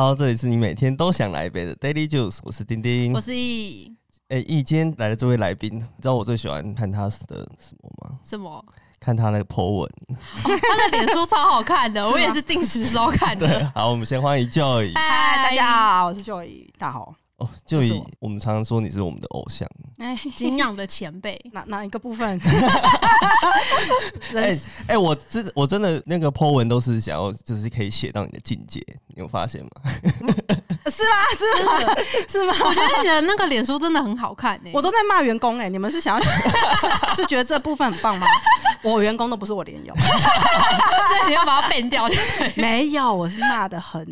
[0.00, 3.20] 好，这里是你每天都想来一杯的 Daily Juice，我是丁丁我。
[3.20, 3.94] 是易
[4.30, 8.18] 哎、易今天来的这位来宾，你知道我最喜欢看他的什么吗？
[8.24, 8.64] 什么？
[8.98, 9.92] 看他那个 po 文。
[10.42, 14.90] 他的脸书超好看的， 我也是定时收看对的。，好，我们先欢迎 Joy。
[14.94, 17.14] 嗨，大家好，我是 Joy，大家好。
[17.40, 19.68] 哦就以我我们常常说你是我们的偶像。
[19.98, 22.40] 哎，敬仰的前辈， 哪哪一个部分？
[24.34, 29.70] 哎人哎、我真我真的那个 po 文都是想要，就是可以写到你的境界，你有发现吗？
[30.90, 31.10] 是吗？
[31.36, 31.94] 是吗？
[32.28, 32.54] 是吗？
[32.64, 34.70] 我觉得你的那个脸书真的很好看呢。
[34.72, 38.26] 我都在骂员工哎，你们是想要是是觉得这部分很棒吗？
[38.82, 42.08] 我员工都不是我连友，所以你要把它变掉。
[42.08, 44.04] 对，没有，我是骂的很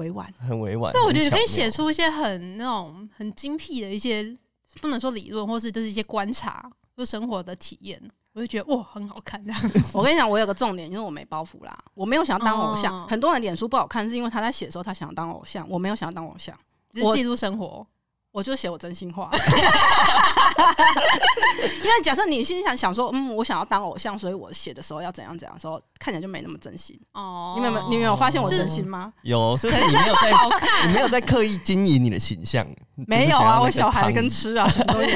[0.00, 0.32] 委婉。
[0.38, 0.90] 很委婉。
[0.94, 4.36] 但我觉得你可以写出一些很那种很精辟的一些，
[4.80, 8.00] 不能说理论，或是就是一些观察，就生活的体验。
[8.32, 9.80] 我就觉得哇，很好看这样子。
[9.98, 12.94] 我跟你讲，我有个重点，就是我没包袱啦，我没有想要当偶像。
[12.94, 16.56] 哦很多人脸书不好看，是因为他在写的时候他想要当偶像，我没有想要当偶像，
[16.92, 17.86] 就是记录生活。
[18.32, 19.30] 我就写我真心话。
[21.82, 26.98] 因为假设你心里想想说，嗯，我想要当偶像，所以我写的时候要怎样怎样的时候，看起来就没那么真心。
[27.14, 29.12] 哦你们有没有你们有发现我真心吗？
[29.22, 32.66] 有，所以你没有在，好看你没有在刻意经营你的形象。
[33.06, 35.08] 没有啊，我小孩跟吃啊什么都有，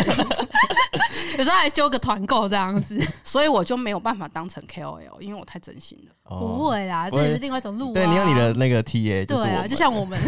[1.39, 6.13] 有时候还揪个团购这样子， 所以我就没有办法当成 KOL，因为我太真心了。
[6.25, 7.95] 哦不会啦，这是另外一种路、啊。
[7.95, 10.19] 对，你有你的那个 TA，就是对啊，就像我们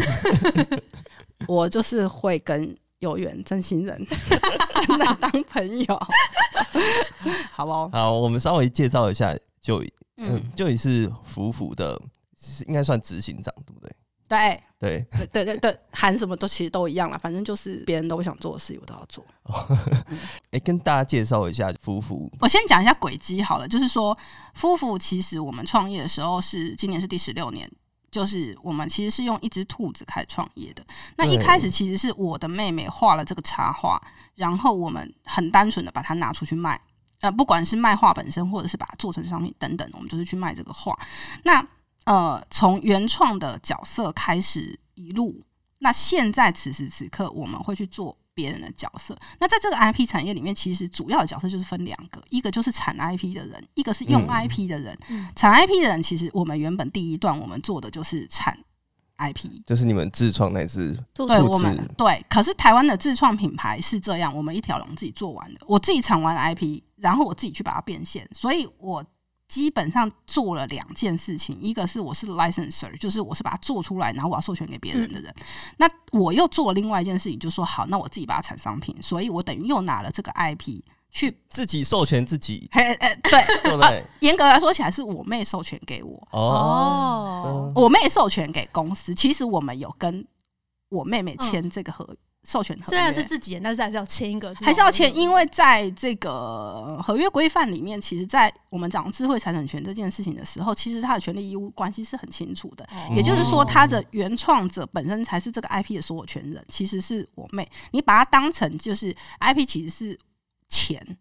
[1.53, 4.07] 我就是会跟有缘真心人
[4.87, 5.99] 真的当朋友，
[7.51, 7.89] 好不好？
[7.89, 9.87] 好，我们稍微介绍一下 Joy，
[10.17, 11.99] 嗯嗯，，Joy 是福福的，
[12.39, 13.91] 是应该算执行长，对不对？
[14.29, 19.25] 对对，对对对对，喊什么都其实都一样啦，反正就是别人都想做的事，我都要做。
[20.51, 24.17] 哎、跟大家介绍一下夫妇，我先讲一下轨迹好了，就是说，
[24.53, 27.71] 夫妇其实我们创业的时候是今年是第十六年，
[28.17, 30.83] 就是我们其实是用一只兔子开始创业的。
[31.17, 34.01] 那一开始其实是我的妹妹画了这个插画，
[34.33, 36.81] 然后我们很单纯的把它拿出去卖。
[37.19, 40.97] 呃，不管是卖画本身，或者是把它做成商品等等，我们就是去卖这个画。
[41.43, 41.63] 那
[42.05, 45.43] 呃，从原创的角色开始一路，
[45.77, 49.17] 那现在此时此刻，我们会去做别人的角色。
[49.39, 54.95] 那在这个 IP 产业里面，其实主要的角色就是分两个，一个就是产 IP 的人，一个是用嗯 IP 的人。
[55.09, 58.55] 嗯产 IP 的人，其实我们原本第一段我们做的就是产
[59.17, 59.63] IP。
[59.65, 69.03] 就是你们自创那只做兔子对我们对，可是台湾的自创品牌是这样，我们一条龙自己做完的，我自己产完 IP，然后我自己去把它变现，所以我
[69.47, 75.33] 基本上做了两件事情，一个是我是 licenser，就是我是把它做出来，然后我要授权给别人的人。
[75.77, 84.03] 那我又做了另外一件事情，就说好，那我自己把它产商品，所以我等于又拿了这个 IP 去，自己授权自己，嘿，哎，对， 对不对？
[84.19, 86.43] 严格来说起来是我妹授权给我，哦，
[87.45, 90.27] 哦，我妹授权给公司，其实我们有跟
[90.89, 92.15] 我妹妹签这个合、
[92.47, 102.85] 授权合约，虽然是自己人，但是还是要签一个，还是要签，因为在这个合约规范里面，其实，在我们讲智慧财产权这件事情的时候，其实它的权利义务关系是很清楚的。
[102.85, 107.69] 哦也就是说，它的原创者本身才是这个 IP 的所有权人，其实是我妹。
[107.91, 110.17] 你把它当成就是 IP，其实是
[110.69, 111.17] 钱，嗯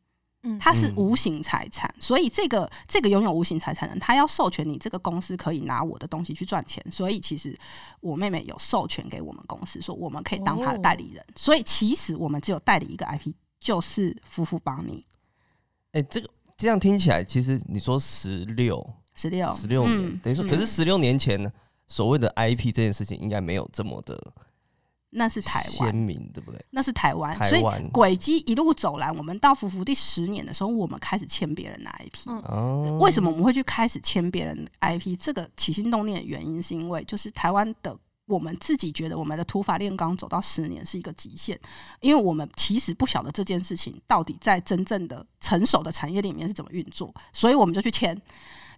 [0.61, 7.59] 它是无形财产，所以这个这个拥有无形财产的人，他要授权你这个公司可以拿我的东西去赚钱，所以其实
[8.01, 15.05] 我妹妹有授权给我们公司，说我们可以当他的代理人，所以其实我们只有代理一个 IP，就是夫妇帮你
[15.93, 19.51] 哎、这个这样听起来，其实你说十六十六。
[19.53, 20.49] 十六年，嗯等于说，嗯。
[20.49, 21.51] 可是十六年前呢，
[21.87, 24.33] 所谓的 IP 这件事情应该没有这么的
[25.19, 26.63] 那是台鲜湾，明，对不对？
[26.71, 32.99] 那是台湾，所以台湾轨迹一路走来，我们到福福第十年的时候，我们开始签别人的 IP。
[33.01, 35.19] 为什么我们会去开始签别人的 IP？
[35.19, 41.59] 这个起心动念的原因，是因为就是台湾的我们自己觉得我们的土法炼钢走到十年是一个极限，
[42.01, 48.21] 因为我们其实不晓得这件事情到底在真正的成熟的产业里面是怎么运作，所以我们就去签。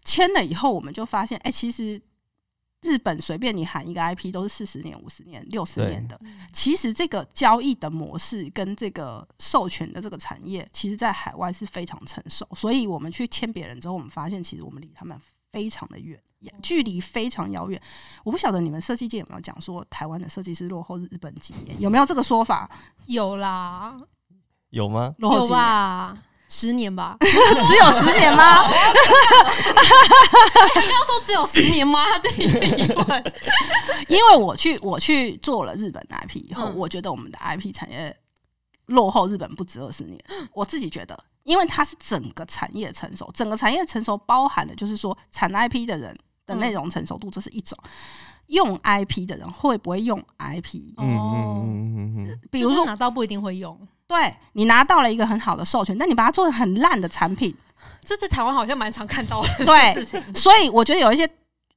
[0.04, 2.00] 签了以后，我们就发现，哎、其实
[2.82, 6.18] 日本随便你喊一个 IP 都是四十年、五十年、六十年的。
[6.52, 12.46] 其实这个交易的模式跟这个授权的这个产业，其实在海外是非常成熟。
[12.54, 15.20] 所以我们去签别人之后，我们发现其实我们离他们
[15.50, 16.20] 非常的远，
[16.62, 17.80] 距离非常遥远。
[18.22, 22.70] 我不晓得你们设计界有没有讲说台湾的设计师落后日本几年，有没有这个说法？
[23.06, 23.96] 有啦，
[24.70, 25.14] 有吗？
[25.18, 25.58] 有落后几年？
[25.58, 27.16] 吧，十年吧。
[27.20, 28.62] 只有十年吗？
[30.74, 32.04] 刚刚说只有十年吗？
[32.10, 33.32] 他自己疑问。
[34.08, 38.14] 因为我去我去做了日本的 IP 以后，嗯我觉得我们的 IP 产业
[38.86, 40.18] 落后日本不止二十年。
[40.52, 46.16] 我自己觉得，因为它是整个产业成熟，整个产业成熟包含的就是说产 IP 的人
[46.46, 47.76] 的内容成熟度，这是一种。
[48.46, 50.94] 用 IP 的人会不会用 IP？
[50.96, 51.66] 嗯哦
[52.50, 57.54] 比如说，拿到不一定会用，对你拿到了一个很好的授权，但你把它做成很烂的产品，
[58.02, 59.48] 这在台湾好像蛮常看到的。
[60.34, 61.28] 所以我觉得有一些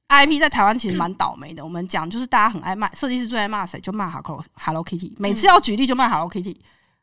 [0.08, 1.62] IP 在台湾其实蛮倒霉的。
[1.62, 6.56] 我们讲就是大家很爱骂，设计师最爱骂谁就骂 Hello Hello Kitty，每次要举例就骂 Hello Kitty，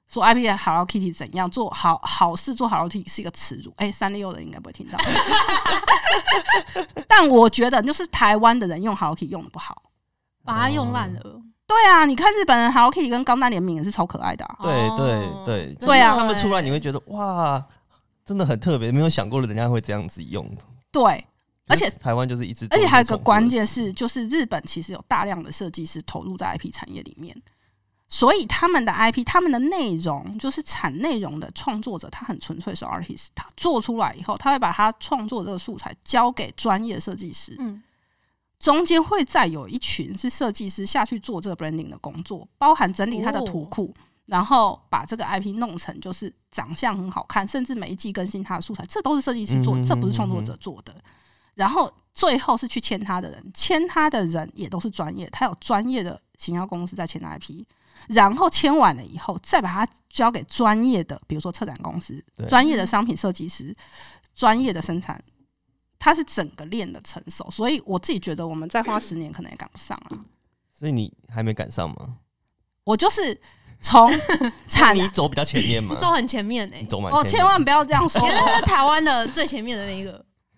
[0.08, 3.72] 说 IP 的 Hello Kitty 怎样做好好事做 Hello Kitty 是一个耻辱。
[3.78, 4.98] 哎、三六的应该不会听到，
[7.08, 9.84] 但我觉得就是台湾的人用 Hello Kitty 用的不好。
[10.44, 14.58] 把它用烂了，对啊，你看日本人 Hello Kitty 跟钢弹联名也是超可爱的、啊。
[14.64, 16.16] 对对哦对，对啊。
[16.16, 16.80] 他们出来你会欸。
[16.80, 17.64] 觉得哇，
[18.26, 20.50] 真的很特别，没有想过人家会这样子用。
[20.92, 21.24] 对，
[21.68, 27.40] 而且台湾就是一直而且还有一个关键是，就是日本其实有大量的设计师投入在 IP 产业里面，
[28.08, 37.80] 所以他们的 IP、他们的内容，就是产内容的创作者，他很纯粹是 artist，他做出来以后，他会把他创作这个素材交给专业设计师，嗯，
[38.60, 43.94] 中间会再有一群是设计师下去做这个 branding 的工作，包含整理他的图库。
[44.26, 50.94] 然后把这个 IP 弄成就是长相很好看，甚至每一季更新他的素材，这都是设计师做这不是创作者做的。
[51.56, 57.66] 然后最后是去签他的人，签他的人也都是专业，他有专业的行销公司在签 IP，
[58.10, 63.76] 然后签完了以后，再把它交给专业的，比如说策展公司、专业的商品设计师、
[64.36, 65.20] 专业的生产，
[66.00, 67.48] 它是整个链的成熟。
[67.52, 70.18] 所以我自己觉得，我们再花 十年可能也赶不上了。
[70.72, 72.16] 所以你还没赶上吗？
[72.86, 73.40] 我就是
[73.82, 74.12] 从
[74.68, 80.12] 产你走比较前面嘛，走很前面哎你，走蛮哦，千万不要这样说因为那是台湾的最前面的那一个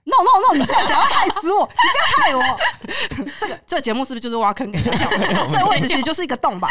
[0.06, 2.60] ，！No No No，你这样讲会害死我，你不要害我。
[3.40, 5.10] 这个这个节目是不是就是挖坑给他跳？
[5.52, 6.70] 这个位置其实就是一个洞吧？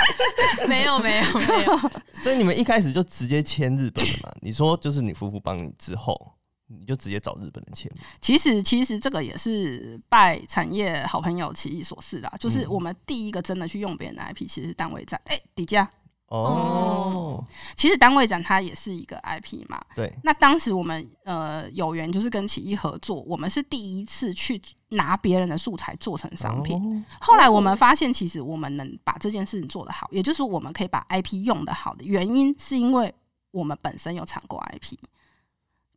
[0.66, 1.78] 没有没有没有，
[2.22, 4.30] 所以你们一开始就直接签日本的嘛？
[4.40, 6.32] 你说就是你夫妇帮你之后，
[6.78, 7.90] 你就直接找日本人签？
[8.20, 12.32] 其实其实这个也是拜产业好朋友奇异所赐啦。
[12.38, 15.20] 就是我们第一个真的去用别人的 IP，其实是单位站。
[15.24, 15.90] 哎、底价，
[16.28, 17.44] 哦，
[17.76, 19.80] 其实单位展它也是一个 IP 嘛。
[19.96, 26.76] 对，那当时我们呃有缘就是跟奇异合作，我们是第一次去拿别人的素材做成商品。
[26.76, 33.12] 哦后来我们发现，其实我们能把这件事情做得好，也就是我们可以把 IP 用得好的原因，是因为
[33.50, 34.96] 我们本身有产过 IP，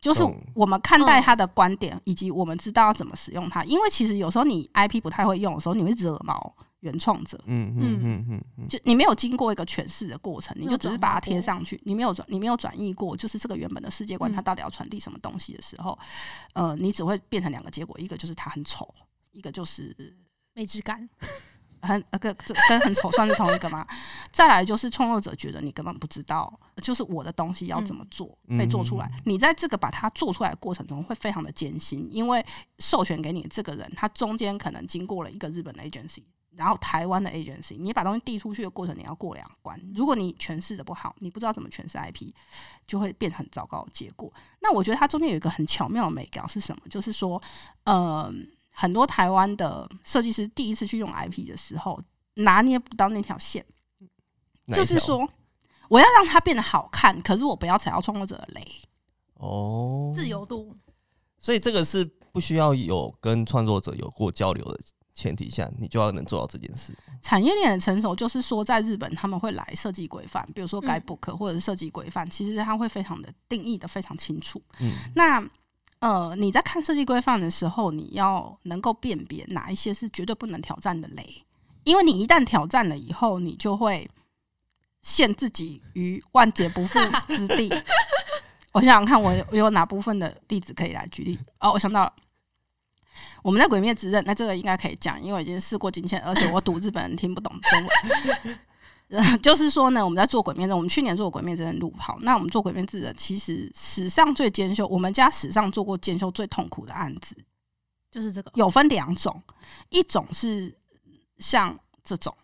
[0.03, 0.21] 就是
[0.53, 3.63] 我们看待他的观点，以及我们知道要怎么使用它。
[3.63, 7.41] 因为其实有时候你 IP 不太会用的时候，你会惹毛原创者。
[7.45, 8.43] 嗯嗯嗯嗯。
[8.57, 14.33] 嗯，就你没有经过一个诠释的过程，你就只是把它贴上去，你没有转，你没有转译过，就是这个原本的世界观，嗯。
[14.33, 15.97] 它到底要传递什么东西的时候，
[16.53, 18.93] 呃，你只会变成两个结果，一个就是它很丑，
[19.31, 19.95] 一个就是
[20.53, 21.09] 没质感，
[21.83, 23.85] 很呃跟这跟很丑算是同一个吗？
[24.31, 26.51] 再来就是创作者觉得你根本不知道，
[26.81, 29.11] 就是我的东西要怎么做、嗯被做出来。
[29.25, 32.45] 你在这个把它做出来的过程中会非常的艰辛，因为
[32.79, 36.23] 授权给你这个人，他中间可能经过了一个日本的 agency。
[36.55, 39.75] 然后台湾的 agency，你把东西递出去的过程，你要过两关。
[39.95, 42.31] 如果你诠释的不好，你不知道怎么诠释 IP，
[42.85, 44.31] 就会变成很糟糕的结果。
[44.61, 46.83] 那我觉得它中间有一个很巧妙的美感是什么？
[46.91, 47.41] 就是说，
[47.85, 48.31] 呃，
[48.73, 52.01] 很多台湾的设计师第一次去用 IP 的时候，
[52.35, 53.63] 拿捏不到那条线，
[54.73, 55.27] 就是说，
[55.89, 58.65] 我要让它变得好看，可是我不要踩到创作者的雷。
[59.35, 60.75] 哦，自由度，
[61.37, 64.79] 所以这个是不需要有跟创作者有过交流的
[65.13, 66.93] 前提下，你就要能做到这件事。
[67.21, 74.61] 产业链的成熟，就是说，在日本他们会来设计规范，比如说嗯 guidebook 或者是设计规范，其实它会非常的定义的非常清楚。
[74.79, 75.39] 嗯，那
[76.03, 81.41] 呃，你在看设计规范的时候，你要能够辨别哪一些是绝对不能挑战的雷，
[81.85, 84.05] 因为你一旦挑战了以后，你就会
[85.01, 87.73] 陷自己于万劫不复之地。
[88.73, 91.39] 我想想看，我有哪部分的例子可以来举例？
[91.59, 92.13] 哦，我想到了。
[93.41, 98.59] 我们在《鬼灭之刃》，那这个应该可以讲，因为已经试过金钱，而且我赌日本人听不懂中文。
[99.09, 107.35] 呃就是说呢，我们在做《鬼灭之刃》，我们去年做《鬼灭之刃》路跑，那我们做《鬼灭之刃》，其实史上最艰修，我们家史上做过艰修最痛苦的案子，
[108.11, 109.41] 就是这个，有分两种，
[109.89, 110.75] 一种是
[111.37, 112.35] 像这种。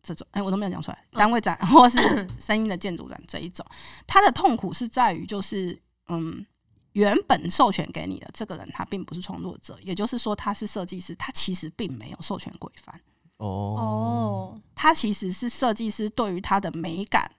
[0.00, 1.98] 这种哎、我都没有讲出来，单位展或是
[2.40, 3.66] 声音的建筑展这一种，
[4.06, 6.46] 他的痛苦是在于就是嗯，
[6.92, 12.98] 原本授权给你的这个人他并不是创作者，也就是说他是设计师，他其实并没有授权规范。
[13.38, 13.46] 哦。
[13.78, 17.30] 哦，他其实是设计师对于他的美感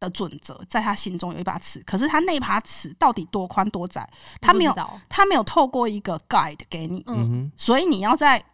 [0.00, 4.08] 的准则，在他心中有一把尺，可是他那把尺到底多宽多窄，
[4.40, 4.74] 他没有
[5.08, 7.16] 他没有透过一个 guide 给你，嗯。
[7.16, 8.44] 嗯，哼，所以你要在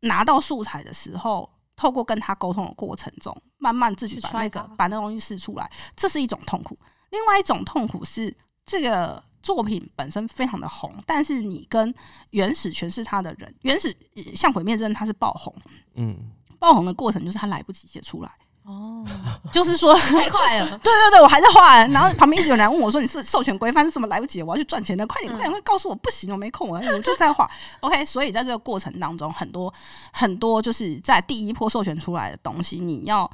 [0.00, 6.78] 拿到素材的时候，透过跟他沟通的过程中，慢慢自己把那个把那东西试出来，这是一种痛苦。
[7.10, 11.94] 另外一种痛苦是这个作品本身非常的红，但是你跟
[12.30, 15.54] 原始诠释他的人，原始呃像《鬼灭之刃》它是爆红，
[15.94, 18.30] 嗯，爆红的过程就是他来不及写出来，
[18.64, 19.04] 哦，
[19.52, 24.06] 就是说，太快了， 对对对，我还在画，然后旁边一直有人问我说：“你是授权规范是什么？
[24.08, 25.94] 来不及，我要去赚钱的，快点快点，快告诉我！
[25.94, 27.50] 不行，我没空，我我就在画。
[27.80, 29.72] ”OK，所以在这个过程当中，很多
[30.12, 33.30] 很多就是在第一波授权出来的东西，你要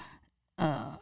[0.56, 0.96] 呃。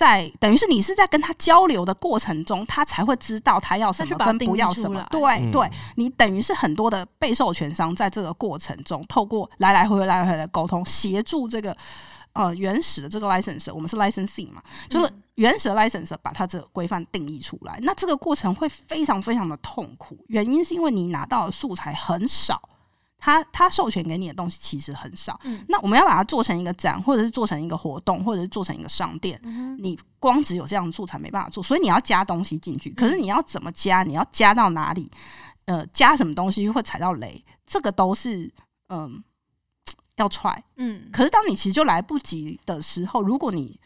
[0.00, 5.06] 在等于是你是在跟他交流的过程中，他才会知道他要什么跟不要什么。
[5.10, 5.20] 对
[5.52, 11.76] 对，你等于是很多的被授权商在这个过程中，透过来来回回来来回的沟通，协助这个
[12.32, 17.78] 呃原始的这个 license，我们是 licensing 嘛，就是原始的 license 把它这个规范定义出来。
[17.82, 22.58] 那这个过程会非常非常的痛苦，原因是因为你拿到的素材很少。
[23.20, 29.40] 他他授权给你的东西其实很少，那我们要把它做成一个展，或者是做成一个活动，或者是做成一个商店，
[29.78, 32.90] 你光只有这样的素材没办法做，所以你要加东西进去。
[32.94, 34.02] 可是你要怎么加？
[34.02, 35.10] 你要加到哪里？
[35.66, 37.44] 呃，加什么东西会踩到雷？
[37.66, 38.52] 这个都是
[38.88, 39.22] 嗯
[40.16, 40.64] 要踹。
[40.76, 43.78] 嗯，可是当你其实就来不及的时候，如果你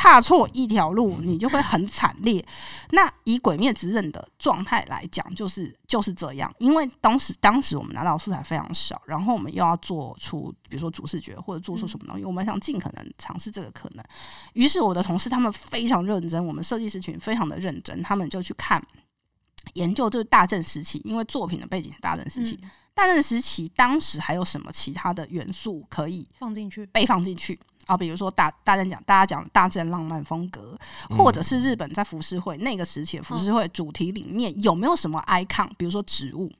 [0.00, 2.42] 踏错一条路，你就会很惨烈。
[2.92, 6.50] 那以《鬼灭之刃》的状态来讲，就是就是这样。
[6.58, 14.02] 因为当时当时我们拿到素材非常少，然后我们又要做出，比如说主视觉或者做出什么东西，我们想尽可能尝试这个可能。
[14.54, 18.82] 于是我的同事他们非常认真，我们设计师群非常的认真，他们就去看
[19.74, 22.58] 研究，就是大正时期，因为作品的背景是大正时期。
[22.94, 27.60] 大正时期当时还有什么其他的元素可以放进去，被放进去？
[27.86, 30.78] 啊，比如说大大正讲，大家讲大正浪漫风格，
[31.10, 35.68] 或者是日本在浮世绘那个时期的浮世绘主题里面有没有什么 icon？
[35.76, 36.52] 比如说植物、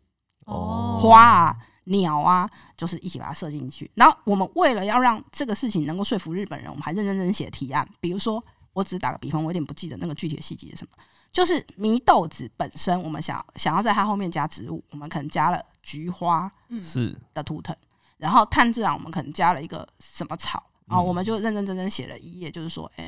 [0.46, 3.90] 哦，花啊、鸟啊，就是一起把它设进去。
[3.94, 7.88] 然后我们为了要让这个事情能够说服日本人，我们还认认真真写提案。
[8.00, 10.90] 比如说，我只是打个比方，我有点不记得那个具体的细节是什么。
[11.32, 16.50] 就是祢豆子本身，我们想想要在它后面加植物，我们可能加了菊花
[16.80, 17.76] 是的图腾，
[18.16, 20.60] 然后炭治郎我们可能加了一个什么草。
[20.90, 23.06] 然后我们就认认真真写了一页，就是说，嗯，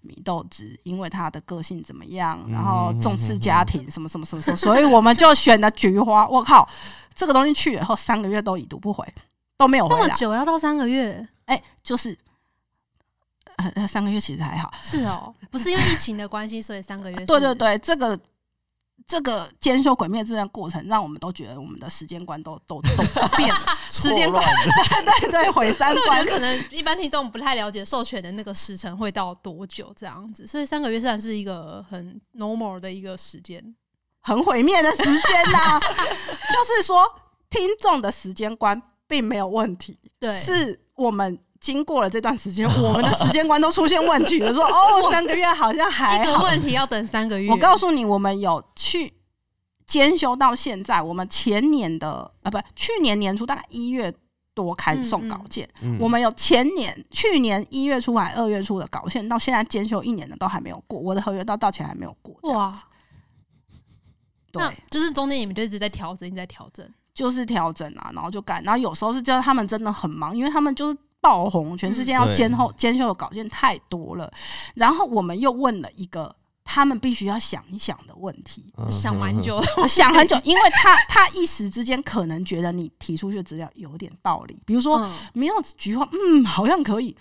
[0.00, 6.26] 米豆子因为他的个性怎么样，然后重视家庭，什么什么什么什么，所以我们就选了菊花。
[6.26, 6.68] 我靠，
[7.14, 9.06] 这个东西去了以后三个月都已读不回，
[9.56, 10.02] 都没有回来。
[10.02, 11.24] 那么久要到三个月？
[11.44, 12.18] 哎，就是，
[13.76, 14.72] 呃，三个月其实还好。
[14.82, 17.16] 是哦，不是因为疫情的关系，所以三个月。
[17.24, 18.18] 对对对，这个。
[19.06, 22.88] 这个兼修鬼灭这段过程，让我们都觉得我们的时间观都都都
[23.36, 23.54] 变，
[23.90, 26.24] 时间观对对对毁三观。
[26.26, 33.74] 可能一般听众不太了解授权的那个时程会到多久这样子，所以三个月算是一个很 normal 的一个时间，
[34.20, 35.80] 很毁灭的时间呐。
[36.52, 37.02] 就是说，
[37.50, 41.38] 听众的时间观并没有问题，对，是我们。
[41.62, 44.52] 经过了这段时间， 我们的时间观都出现问题了。
[44.52, 47.48] 说哦， 三个月好像还一个问题要等三个月。
[47.48, 49.14] 我告诉你，我们有去
[49.86, 54.12] 兼修到现在，我们前年的啊，不，去年年初大概一月
[54.54, 55.68] 多开始送稿件，
[56.00, 62.52] 我们有前年去年一月初还二月初的稿件，到现在兼修一年的都还没有过，我的合约到到期还没有过。
[62.52, 62.76] 哇，
[64.50, 70.98] 对，就是中间你们就一直在调整，一直在调整，就是调整啊，然后就改，然后有时候是叫他们真的很忙，因为他们就是。
[71.22, 74.30] 爆红，全世界要监后监修的稿件太多了，
[74.74, 87.16] 然后我们又问了一个他们必须要想一想的问题，想蛮久， 想很久，因为他他一时之间可能觉得你提出去的资料有点道理，比如说没有菊花，嗯，好像可以，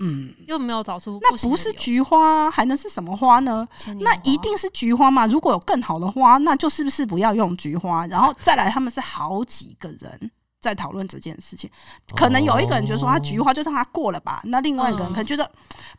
[0.00, 3.66] 嗯，又没有找出那不是菊花，还能是什么花呢？
[4.00, 5.26] 那一定是菊花嘛？
[5.26, 8.06] 如果有更好的花，那就是不是不要用菊花？
[8.06, 10.30] 然后再来，他们是好几个人。
[10.60, 11.70] 在讨论这件事情，
[12.16, 15.48] 可能有一个人觉得说他菊花就让他过了吧，那另外一个人可能觉得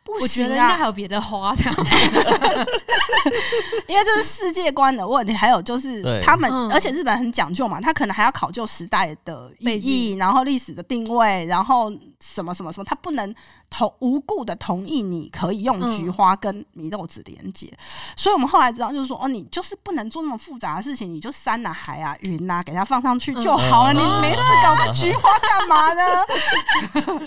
[0.04, 1.74] 不行啊，我觉得应该还有别的花这样，
[3.88, 11.90] 因为这是世界观的问题，还有就是他们，而且日本很讲究嘛，他可能还要考究时代的意义，然后历史的定位，然后
[12.20, 13.34] 什么什么什么，他不能
[13.68, 17.72] 同无故的同意你可以用菊花跟米豆子连接，
[18.16, 24.42] 所以我们后来知道就是说哦，你就是不能做那么复杂的事情，你就山啊海啊云啊给它放上去就好了，你没事。
[24.62, 26.02] 搞个菊花干嘛呢？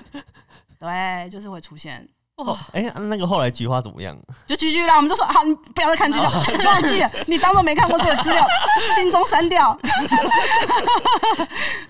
[0.80, 2.08] 对，就是会出现。
[2.36, 4.16] 哦，哎，那个后来菊花怎么样？
[4.46, 6.30] 就菊菊啦，我们就说好，你不要再看菊花，
[6.70, 8.46] 忘记了，你当做没看过这个资料，
[8.96, 9.76] 心中删掉。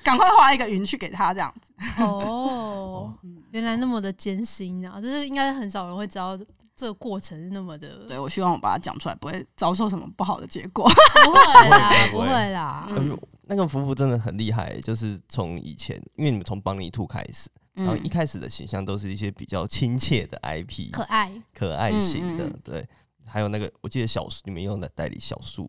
[0.03, 1.73] 赶快画一个云去给他，这样子。
[1.97, 3.13] 哦，
[3.51, 4.99] 原来那么的艰辛啊！
[5.01, 6.37] 就是应该很少人会知道
[6.75, 8.05] 这个过程是那么的。
[8.07, 10.89] 对，我希望我把它讲出来，不会遭受什么不好的结果。
[11.23, 12.89] 不会啦， 不会啦。
[13.43, 22.85] 那个夫妇真的很厉害，就是从以前，因为你们从邦尼兔开始，然后一开始的形象都是一些比较亲切的 IP，可爱、可爱型的，对。
[23.25, 25.67] 还有那个，我记得小你们用的代理小树、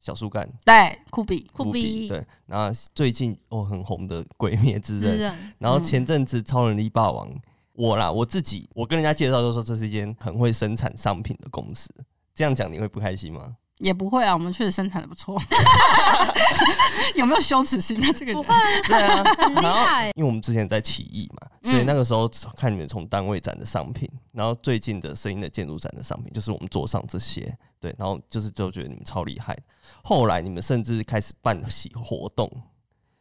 [0.00, 2.24] 小树干，对，酷比、酷比，对。
[2.46, 7.28] 然后最近哦很红的《鬼灭之刃》，然后前阵子《超能力霸王》
[7.72, 11.92] 我啦，我自己，我跟人家介绍都说这是一间很会生产商品的公司，
[12.34, 13.56] 这样讲你会不开心吗？
[13.78, 15.40] 也不会啊，我们确实生产的不错。
[17.14, 18.34] 有没有羞耻心的这个人？
[18.34, 20.06] 不会啊，对啊，很厉然后害。
[20.16, 29.56] 因为我们之前在起义嘛，嗯所以那个时候看你们从单位展的商品，然后最近的声音的建筑展的商品，就是我们桌上这些，对，然后就是就觉得你们超厉害。
[30.02, 32.50] 后来你们甚至开始办起活动，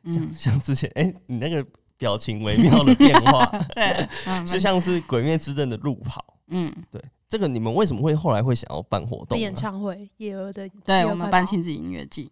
[0.04, 1.66] 嗯，像之前，哎、你那个
[1.98, 9.42] 表情微妙的变化， 对，嗯 就像是《鬼灭之刃》的路跑，嗯，对，这个你们为什么会后来会想要办活动呢？
[9.42, 12.32] 演唱会，夜儿的，对，我们办亲子音乐季，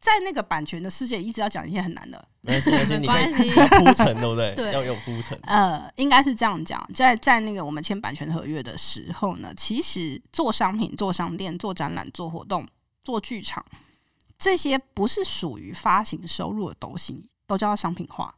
[0.00, 2.22] 在那个版权的世界，一直要讲一些很难的。
[2.42, 4.54] 没关系，铺陈，对不对？
[4.54, 5.38] 对要有铺陈。
[5.44, 12.66] 呃，应该是这样讲，在在那个我们签版权合约的时候呢，其实做商品、做商店、做展览、做活动、
[13.02, 13.64] 做剧场，
[14.38, 18.34] 这些不是属于发行收入的东西，都叫商品化。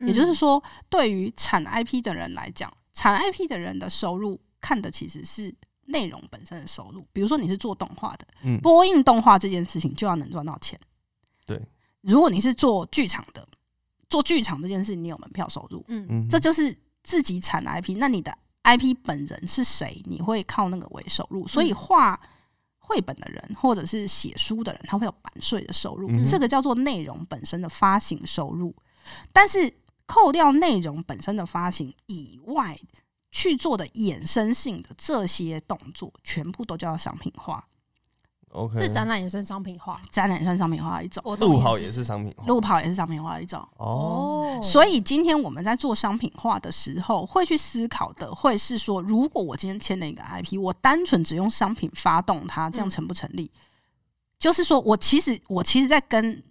[0.00, 5.54] 也就是嗯说，对于产 IP 的人来讲，产 IP 的人的收入看的其实是
[5.86, 7.06] 内容本身的收入。
[7.12, 10.78] 比如说你是做动画的，嗯，播映动画这件事情就要能赚到钱。
[11.44, 11.60] 对，
[12.00, 13.46] 如果你是做剧场的，
[14.08, 17.96] 做剧场这件事你有门票收入，嗯嗯，这就是自己产的 IP。
[17.98, 20.02] 那你的 IP 本人是谁？
[20.06, 21.46] 你会靠那个为收入。
[21.46, 22.20] 所以嗯画
[22.78, 28.74] 绘本的人或者是写书的人，他会有版税的收入，嗯这个叫做内容本身的发行收入。
[29.32, 29.72] 但是
[30.04, 32.78] 扣掉内容本身的发行以外，
[33.30, 37.66] 去做的衍生性的这些动作，全部都叫商品化。
[38.52, 43.60] OK，是展览也算商品化，展览也算商品化的一种，路跑也也是商品化路跑也是商品化的一种。
[43.76, 53.50] 哦，所以今天我们在做商品化的时候，会去思考的会是说，如果我今天签了一个 IP，我单纯只用商品发动它，这样嗯成不成立？
[54.38, 56.42] 就是说我其实我其实，在跟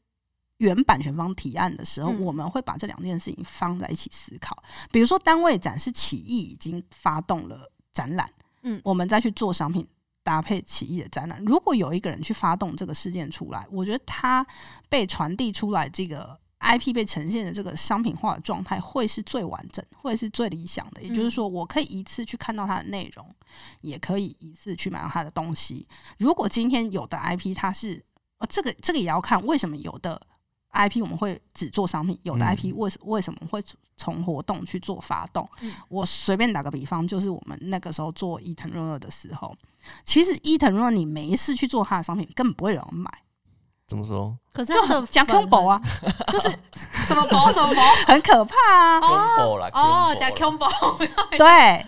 [0.57, 4.55] 原版权方提案的时候，嗯我们会把这两件事情放在一起思考。
[4.91, 8.29] 比如说，单位展示起义已经发动了展览，
[8.63, 9.87] 嗯我们再去做商品。
[10.25, 14.43] 搭配起义的展览，如果有一个人去发动这个事件出来，我觉得他
[14.89, 21.03] 被传递出来这个 IP 被呈现的这个商品化的状态，会是最完整，会是最理想的。
[21.03, 23.23] 也就是说，我可以一次去看到它的内容，
[23.81, 25.87] 也可以一次去买到它的东西。
[26.17, 28.03] 如果今天有的 IP 它是，
[28.39, 30.19] 呃，这个这个也要看为什么有的
[30.75, 33.63] IP 我们会只做商品，有的嗯 IP 为什为什么会
[33.97, 35.47] 从活动去做发动？
[35.61, 39.55] 嗯我随便打个比方，就是我们那个时候做伊藤润二的时候，
[40.03, 43.09] 其实伊藤润二你没事去做他的商品，根本不会有人买，
[43.87, 44.37] 怎么说？
[44.51, 45.81] 可是它的很加粉 combo 啊，
[46.27, 46.49] 就是，
[47.07, 47.81] 什么包什么包？
[48.07, 48.99] 很可怕啊。
[48.99, 51.85] 哦啦哦，combo 加啦 combo，对，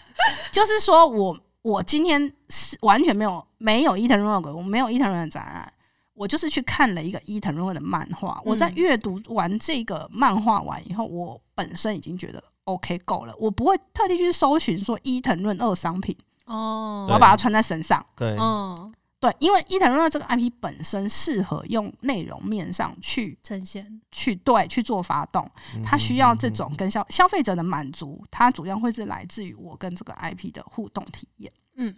[0.52, 5.74] 就是说我我今天是完全没有没有伊藤润二鬼，我没有伊藤润二的展览，
[6.18, 8.42] 我就是去看了一个伊藤润二的漫画。
[8.44, 18.04] 我在嗯阅读完这个漫画完以后，我本身已经觉得 OK 够了，我不会特地去搜寻说伊藤润二商品，哦我要把它穿在身上。
[18.16, 31.54] 对，嗯，对，因为伊藤润二这个 IP 本身适合用内容面上去呈现，去对去做发动，嗯它需要这种跟消消费者的满足，它主要会是来自于我跟这个 IP 的互动体验。
[31.80, 31.96] 嗯，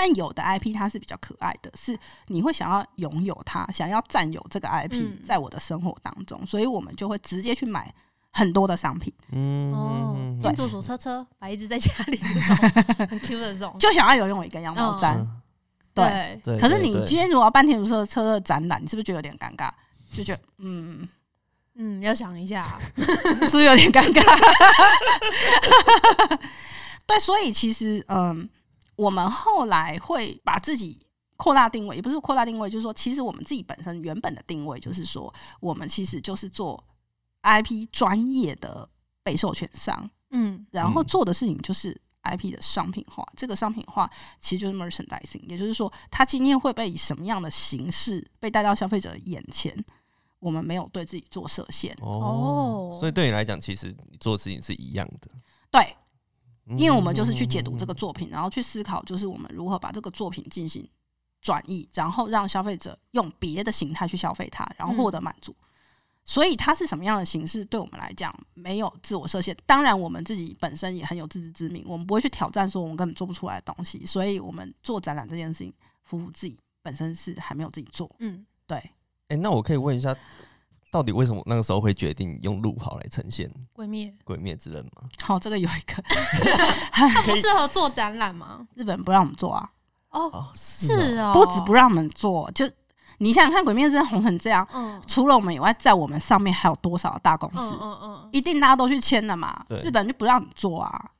[0.00, 7.92] 但有的 IP 它是比较可爱的，是你会想要拥有它，想要占有这个 IP 嗯在我的生活当中，所以我们就会直接去买
[8.30, 12.16] 很多的商品，嗯哦，嗯天竺鼠车车，摆一直在家里
[13.08, 15.16] 很 Q 的这种，就想要有用一个羊毛毡。
[15.18, 15.42] 嗯
[15.94, 19.68] 对，对，可是你今天如果要办天竺车车的展览，你是不是觉得有点尴尬？
[20.12, 21.08] 就觉得嗯，
[21.74, 24.22] 嗯，要想一下， 是不是有点尴尬？
[27.04, 28.48] 对，所以其实嗯，
[28.98, 31.00] 我们后来会把自己
[31.36, 36.84] 扩大定位，也不是扩大定位，就是说，其实我们自己本身原本的定位就是说，我们其实就是做
[37.42, 38.88] IP 专业的
[39.22, 43.24] 被授权商，嗯然后嗯做的事情就是 IP 的商品化。
[43.36, 49.72] 这个商品化其实就是 merchandising，也就是说，它今天会被以什么样的形式被带到消费者眼前，
[50.40, 51.96] 我们没有对自己做设限。
[52.00, 55.30] 哦哦，所以对你来讲，其实你做的事情是一样的，
[55.70, 56.07] 对，嗯
[56.76, 60.86] 因为我们就是去解读这个作品，然后去思考，就是我们如何把这个作品进行
[61.40, 65.54] 转译，然后让消费者用别的形态去消费它，然后获得满足。
[66.24, 69.56] 所以它是什么样的形式，对我们来讲没有自我设限。
[69.64, 74.04] 当然，我们自己本身也很有自知之明，我们不会去挑战说我们根本做不出来的东西。
[74.04, 75.72] 所以我们做展览这件事情，
[76.04, 78.14] 服务自己本身是还没有自己做。
[78.18, 78.76] 嗯，对，
[79.28, 80.14] 哎，那我可以问一下，
[80.90, 85.08] 到底为什么那个时候会决定用路跑来呈现《鬼灭，鬼灭之刃》吗？
[85.22, 86.02] 好，这个有一个
[86.92, 88.66] 它不适合做展览吗？
[88.74, 89.70] 日本不让我们做啊，
[90.10, 92.68] 哦，哦，是哦，哦，不止不让我们做，就
[93.18, 94.66] 你想想看，《鬼灭之刃》红成这样。
[94.72, 97.74] 嗯除了我们以外，在我们上面还有多少大公司？
[97.74, 99.64] 嗯嗯嗯，一定大家都去签了嘛？
[99.68, 101.10] 对日本就不让你做啊。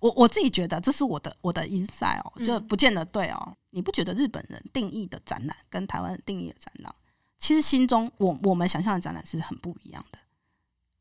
[0.00, 3.52] 我我自己觉得这是我的我的 insight 哦，就嗯不见得对哦。
[3.70, 6.94] 你不觉得日本人定义的展览跟台湾人定义的展览，
[7.38, 10.18] 其实心中我我们想象的展览是很不一样的。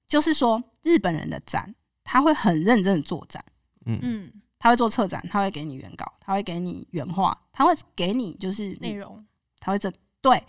[0.08, 3.44] 就是说，日本人的展他会很认真的做展，
[3.86, 4.00] 嗯。
[4.02, 9.26] 嗯，他会做策展，他会给你原稿，他会给你原画，他会给你就是你内容，
[9.60, 10.44] 他会这对，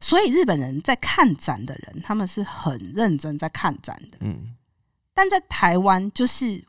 [0.00, 4.18] 所以日本人在看展的人，他们是很认真在看展的。
[4.20, 4.56] 嗯。
[5.12, 6.64] 但在台湾，就是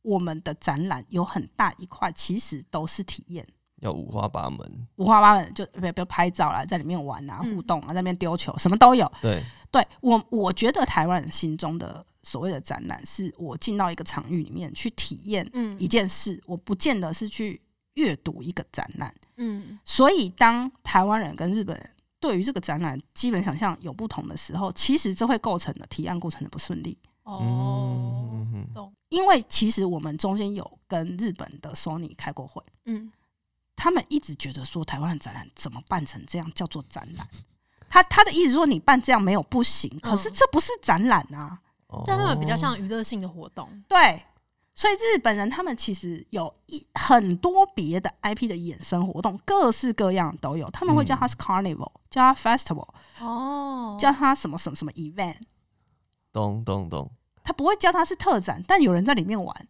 [0.00, 3.46] 我们的展览有很大一块，其实都是体验，
[3.82, 4.58] 要五花八门，
[4.96, 7.54] 五花八门，就比如比如拍照啦，在里面玩啊、嗯。
[7.54, 9.10] 互动啊，在那边丢球，什么都有。
[9.20, 15.76] 对，对我，我觉得台湾人心中的所谓的展览，是我进到一个场域里面去体验嗯。
[15.78, 17.60] 一件事，我不见得是去
[17.94, 19.12] 阅读一个展览。
[19.36, 19.78] 嗯。
[19.84, 21.90] 所以，当台湾人跟日本人
[22.20, 26.96] 对于这个展览基本想象有不同的时候，其实这会构成了提案过程的不顺利。
[27.24, 33.10] 哦，因为其实我们中间有跟日本的 Sony 开过会，嗯
[33.82, 37.26] 他们一直觉得说台湾的展览怎么办成这样叫做展览。
[37.88, 41.58] 他他的意思说你办这样没有不行，可是这不是展览啊。
[41.88, 44.22] 哦但他们比较像娱乐性的活动，对，
[44.72, 50.70] 所以日本人他们其实有一很多别的 IP 的衍生活动，各式各样都有。
[50.70, 55.38] 他们会叫它是 Carnival，、叫它 Festival，哦，叫它什么什么什么 Event。
[56.32, 57.10] 懂懂懂，
[57.42, 59.68] 他不会叫它是特展，但有人在里面玩。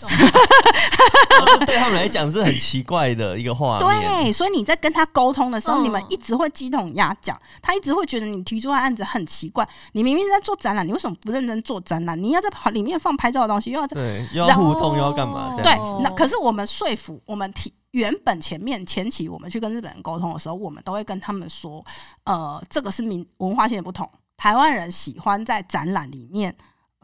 [0.00, 0.06] 这
[1.66, 4.00] 对他们来讲是很奇怪的一个画面。
[4.24, 9.68] 对，所以你在跟他沟通的时候，嗯你们一直会鸡同鸭讲，他一直会觉得你提出的案子很奇怪。
[9.92, 12.20] 你明明是在做展览，你为什么不认真做展览？
[12.22, 15.52] 你要在跑里面放拍照的东西，又要在对，又要互动又要干嘛？
[15.56, 21.84] 这对样子，哦那可是我们说服我们提原本前面前期我们去跟日本人沟通的时候，我们都会跟他们说，
[22.24, 24.08] 呃，这个是民文化性的不同。
[24.36, 26.54] 台湾人喜欢在展览里面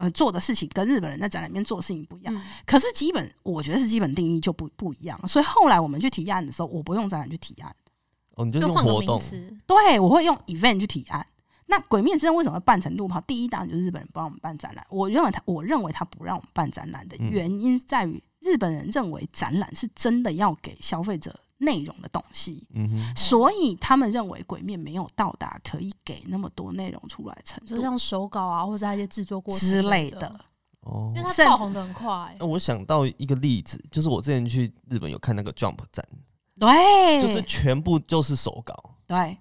[0.01, 2.35] 呃做的事情，跟日本人在展览里面做的事情不一样。
[2.35, 7.73] 嗯可是基本我觉得是基本定义就不不一样，所以后来我们去提案的时候，我不用展览去提案，
[8.35, 11.25] 哦，你就就换个用活动，名词，对我会用 event 去提案。
[11.67, 13.21] 那《鬼灭之刃》为什么会办成路跑？
[13.21, 14.85] 第一当然就是日本人不让我们办展览。
[14.89, 27.75] 我认为他，我认为他不让我们办展览的嗯原因在于，日本人认为展览是真的要给消费者内容的东西，嗯哼，所以他们认为《鬼面》没有到达可以给那么多内容出来的程度。
[27.75, 30.39] 就像手稿啊，或者它一些制作过程之类的的，。
[30.81, 31.13] 哦。
[31.15, 36.03] 因为，它爆红的很快，那我想到一个例子，就是我之前去日本有看那个 Jump 展，
[36.59, 39.37] 对，就是全部就是手稿，对，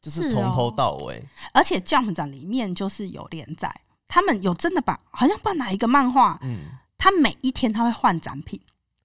[0.00, 0.74] 就是是从头哦。
[0.74, 1.22] 到尾。
[1.52, 6.60] 而且 Jump 展里面就是有连载，他们有真的把好像把哪一个漫画，嗯，
[6.96, 8.58] 他每一天他会换展品。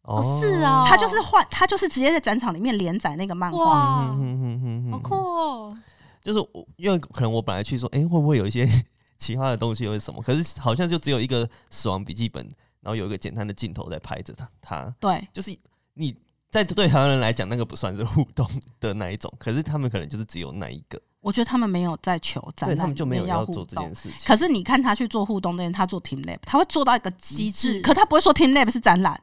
[0.04, 3.58] 哦是啊他就是换，他就是直接在展场里面连载那个漫画。
[3.64, 5.78] 哇嗯哼哼哼哼好酷哦！
[6.22, 8.68] 就是我，因为可能我本来去说，哎、会不会有一些
[9.18, 10.22] 其他的东西，或者什么？
[10.22, 12.44] 可是好像就只有一个死亡笔记本，
[12.82, 14.50] 然后有一个简单的镜头在拍着他。
[14.62, 15.58] 他对，就是
[15.94, 16.16] 你
[16.52, 18.48] 在对台湾人来讲，那个不算是互动
[18.80, 23.96] 的那一种，可是他们可能就是只有那一个，我觉得他们没有在求展览，对他们就没有要要做这件。
[23.96, 24.20] 事情。
[24.26, 29.20] 可是你看他去做互动那件，他做 Team Lab，他会做到一个极致可他不会说 Team Lab 是展览，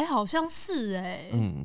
[0.00, 1.62] 哎，好像是哎，嗯，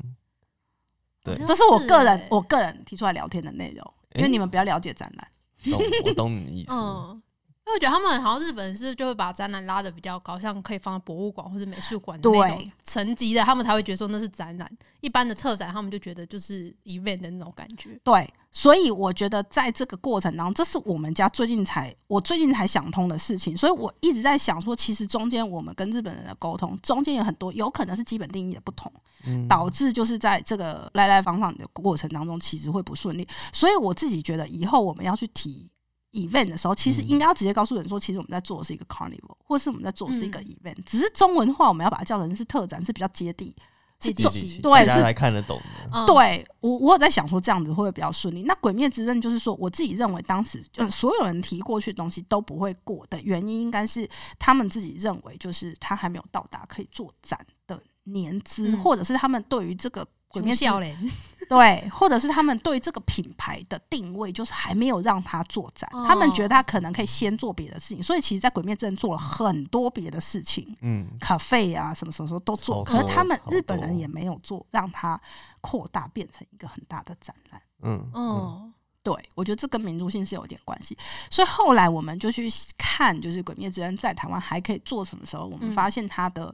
[1.23, 1.37] 对。
[1.47, 5.25] 这是我个人欸我个人提出来聊天的内容，因为你们比较了解展览。
[5.71, 6.73] 懂，我懂你的意思。
[6.73, 7.21] 嗯，
[7.65, 14.71] 因为我觉得他们好像日本是就会把展览拉的比较高，像可以放在博物馆或者美术馆的那对种层级的，他们才会觉得说那是展览。
[15.01, 17.99] 一般的特展，他们就觉得就是 event 的那种感觉。
[18.03, 28.91] 对，所以我觉得在这个过程当中，这是我们家最近才我最近才想通的事情，所以我一直在想说，其实中间我们跟日本人的沟通，中间有很多有可能是基本定义的不同。
[29.27, 33.27] 嗯导致就是在这个来来往往的过程当中，其实会不顺利。
[33.51, 35.67] 所以我自己觉得，以后我们要去提
[36.15, 43.55] event 的时候，其实嗯应该要直接告诉人说，其实我们在做的是一个 carnival，或是我们在做的是一个嗯 event，、只是中文话我们要把它叫成是特展，是比较接地。
[43.97, 45.89] 是接地中气对是大家才看得懂的。
[45.93, 48.43] 嗯，对我，我有在想说这样子会不会比较顺利？
[48.43, 60.53] 那《鬼灭之刃》就是说，我自己认为当时呃所有人提过去的东西都不会过的原因，应该是他们自己认为就是他还没有到达可以做展的年资，嗯或者是他们对于这个《鬼灭
[61.47, 70.75] 对，或者是他们对这个品牌的定位就是还没有让他做展，哦他们觉得他可能可以先做别的事情，所以其实，在《鬼灭之人》做了很多别的事情。
[70.81, 75.21] 嗯，咖啡啊，什么什么什么都做，可是他们日本人也没有做，让它
[75.61, 77.61] 扩大变成一个很大的展览。
[77.83, 80.97] 嗯嗯嗯，对，我觉得这跟民族性是有点关系。
[81.29, 86.51] 所以后来我们就去看，就是《鬼灭之刃》在台湾还可以做什么时候，我们嗯发现它的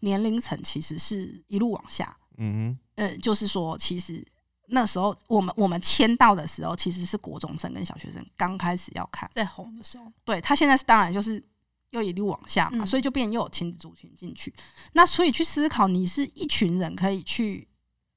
[0.00, 2.16] 年龄层其实是一路往下。
[2.38, 4.26] 嗯哼呃，就是说，其实
[4.68, 9.30] 那时候我们我们签到的时候，其实是国中生跟小学生刚开始要看。
[9.34, 11.42] 在红的时候，对他现在是当然就是
[11.90, 14.52] 又一路往下嘛，嗯所以就变又有亲子族群进去。
[14.92, 17.68] 那所以去思考，你是一群人可以去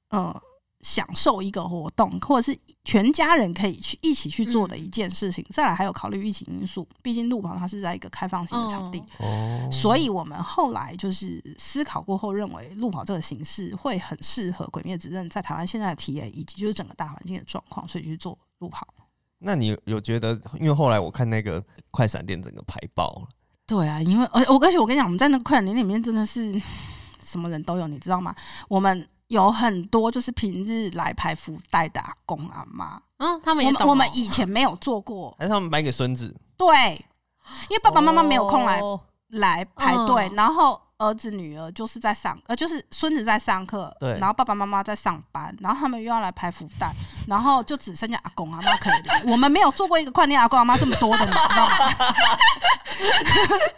[0.08, 0.42] 呃
[0.82, 5.44] 享受一个活动，或者是全家人可以去一起去做的一件事情。
[5.50, 9.02] 再来还有考虑疫情因素，毕竟路跑它是在一个开放性的场地。
[9.20, 18.86] 嗯哦，所以我们后来就是思考过后，认为路跑这个形式会很适合《鬼灭之刃》在台湾现在的体验以及就是整个大环境的状况，所以去做路跑。
[19.38, 23.28] 那你有有觉得，因为后来我看那个快闪店整个排爆了，
[23.66, 26.60] 对啊，因为而我而且我跟你讲，我们在那个快闪店里面真的是
[27.22, 28.34] 什么人都有，你知道吗？
[28.68, 36.36] 我们有很多就是平日来排福袋的阿公阿妈，嗯，他们我也懂哦们我们以前没有做过，还是他们买给孙子？
[36.54, 37.02] 对，
[37.70, 46.92] 因为爸爸妈妈没有空来哦来排队，嗯然后儿子女儿就是在上，呃，就是孙子在上课，对然后爸爸妈妈在上班，然后他们又要来排福袋，
[47.26, 49.22] 然后就只剩下阿公阿妈可以来。
[49.32, 52.14] 我们没有做过一个快练阿公阿妈这么多的，你知道吗？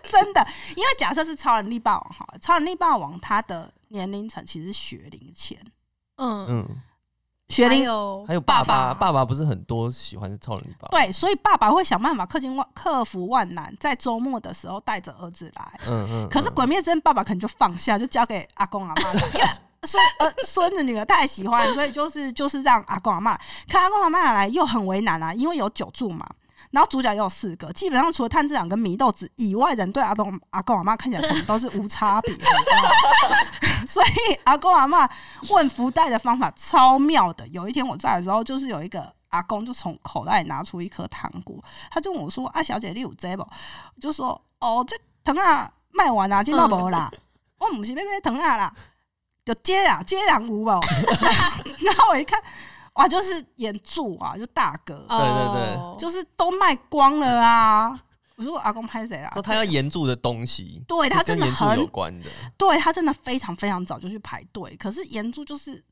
[0.10, 5.56] 真的，因为假设是超人力霸王好了，超人力霸王他的年龄层其实是学龄前，
[6.16, 6.68] 嗯，嗯，
[7.48, 10.98] 还学龄有还有爸爸爸，爸爸不是很多喜欢超人力爸爸？
[10.98, 15.80] 对，所以爸爸会想办法克尽万克服万难，在周末的时候带着儿子来。
[15.86, 16.28] 嗯嗯。
[16.28, 19.46] 可是《嗯鬼灭之刃》爸爸可能就放下，就交给阿公阿妈了， 因为
[19.84, 23.38] 孙呃孙子女儿太喜欢，所以就是就是让阿公阿妈。
[23.68, 26.28] 看阿公阿妈来又很为难啊，因为有九柱嘛。
[26.70, 32.34] 然后主角也有四个，基本上除了炭治郎跟祢豆子以外，人对阿公阿公阿妈看起来可能都是无差别，
[33.86, 35.08] 所以阿公阿妈
[35.50, 37.46] 问福袋的方法超妙的。
[37.48, 41.56] 有一天我在的时候，就是有一个阿公就从口袋里拿出一颗糖果，
[41.90, 43.42] 他就问我说：“啊，小姐，你有这不？”
[43.94, 47.10] 我就说：“哦，这糖啊卖完啊，今到无啦，
[47.58, 48.72] 我唔是要买糖啊啦，
[49.44, 50.80] 就接啦，接两五吧。
[51.80, 52.40] ”然后我一看，
[52.94, 57.98] 哇，就是眼柱啊，就大哥，对对对就是都卖光了啊。
[58.36, 59.30] 我说阿公拍谁啦？
[59.34, 65.84] 说他要岩柱的东西，对他真的很有关的，对他真的非常非常早就去排队，可是岩柱就是。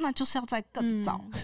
[0.00, 1.42] 那就是要在更早，嗯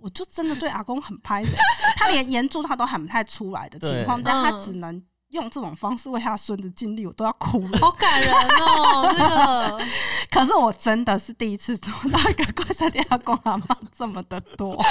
[0.00, 1.52] 我就真的对阿公很拍谁，
[1.96, 7.78] 他连岩柱他都喊不太出来的情况下，他只能用这种方式为他孙子尽力，我都要哭了。
[7.78, 9.84] 好感人哦， 这个
[10.30, 14.82] 可是我真的是第一次做到一个快闪店阿公阿妈这么的多，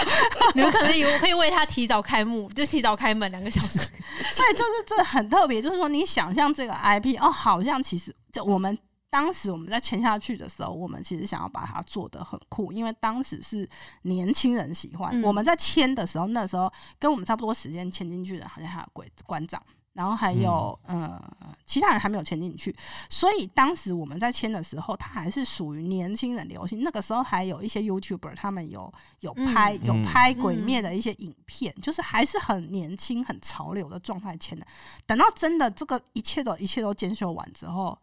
[0.54, 3.80] 你们可能以为可以为他提早开幕，就提早开门两个小时。
[4.32, 8.78] 所以就是这很特别，就是说你想象这个 IP 哦，好像其实就我们。
[9.10, 13.70] 当时我们在签下去的时候，我们其实想要把它做得很酷，因为当时是
[14.02, 15.12] 年轻人喜欢。
[15.14, 19.62] 嗯我们在签的时候，那时候跟我们差不多时间签进去的，好像还有鬼馆长，
[19.94, 21.22] 然后还有、呃
[21.66, 22.76] 其他人还没有签进去，
[23.10, 26.84] 所以当时我们在签的时候，它还是属于年轻人流行。
[26.84, 34.68] 那个时候还有一些 YouTuber 他们有有拍、嗯有拍鬼灭的一些影片，就是还是很年轻、很潮流的状态签的。
[35.08, 37.98] 等到真的这个一切都一切都检修完之后。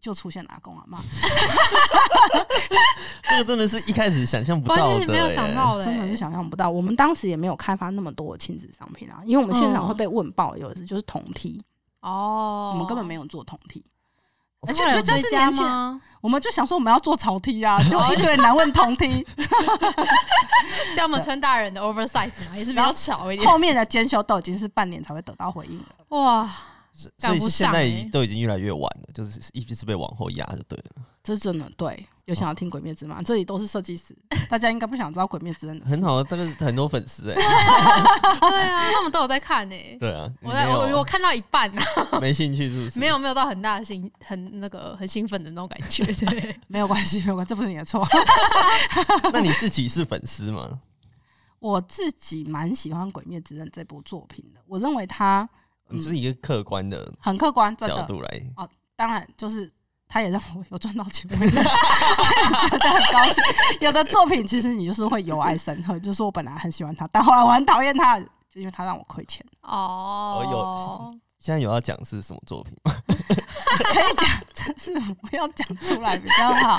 [0.00, 0.98] 就出现了阿公阿妈，
[3.28, 6.68] 这个真的是一开始想象不到的、完全没有想欸到的，真的是想象不到。
[6.68, 11.62] 我们当时也没有开发那么多的亲子商品啊，因为我们现场会被问爆，有的就是同梯，
[12.00, 13.80] 哦，我们根本没有做同梯，
[14.60, 16.00] 哦而且后来有就就是年轻？
[16.20, 19.24] 我们就想说我们要做潮梯啊，就一堆人来问同梯，
[20.96, 23.48] 叫我们穿大人的 oversize 嘛，也是比较巧一点。
[23.48, 25.84] 后面的兼修都已经是半年才会得到回应了。
[26.08, 26.50] 哇，
[27.18, 31.04] 所以现在都已经越来越晚了，就是一直被往后压就对了。
[31.22, 33.20] 这真的对，有想要听《鬼灭之》吗？
[33.22, 34.16] 这里都是设计师，
[34.48, 36.02] 大家应该不想知道《鬼灭之刃》的事很。
[36.02, 37.44] 好，这个很多粉丝哎、 对
[38.62, 39.76] 啊，他们都有在看呢。
[40.00, 42.98] 对啊，我在我我看到一半啊，没兴趣是不是？
[43.00, 48.06] 没有没有到很大的兴很那个很兴奋的那种感觉，对， 没有关系，没有关系，这不是你的错。
[49.32, 50.80] 那你自己是粉丝吗？
[51.58, 55.48] 我自己蛮喜欢《鬼灭之刃》这部作品的，我认为它
[55.88, 57.74] 你是一个客观的很客观。
[57.76, 59.70] 角度来哦，当然，就是
[60.14, 63.42] 它也让我有赚到钱，我 也觉得很高兴。
[63.80, 69.44] 有的作品其实你就是会由爱生恨，就是我本来很喜欢他，但后来我很讨厌他，就因为他让我亏钱。
[69.62, 72.94] 哦，有现在有要讲是什么作品吗？
[73.08, 76.78] 可以讲，真是不要讲出来比较好。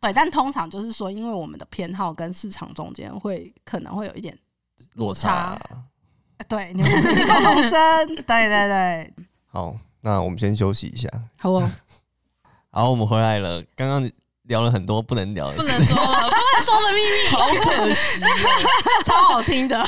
[0.00, 4.38] 对，但通常就是说，因为我们的偏好跟市场中间会可能会有一点，
[4.94, 5.58] 落差
[6.48, 9.14] 对，你们是异口同声，对对对，
[9.48, 11.08] 好，那我们先休息一下。
[11.40, 11.68] 好哦，
[12.74, 13.62] 好，我们回来了。
[13.76, 14.10] 刚刚
[14.44, 18.24] 聊了很多不能聊的不事，能说了，不能说的秘密，好可惜
[19.04, 19.78] 超好听的。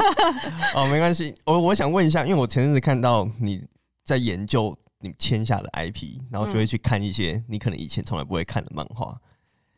[0.74, 0.88] 哦。
[0.90, 3.62] 没关系，我我想问一下，因为我前阵子看到你
[4.02, 9.14] 在研究你签下的 IP，然后就会去看一些你可能以前从来不会看的漫画。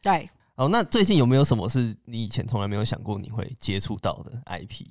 [0.01, 4.87] 对，哦，那最近有没有什么是你以前从来没有想过你会接触到的 IP？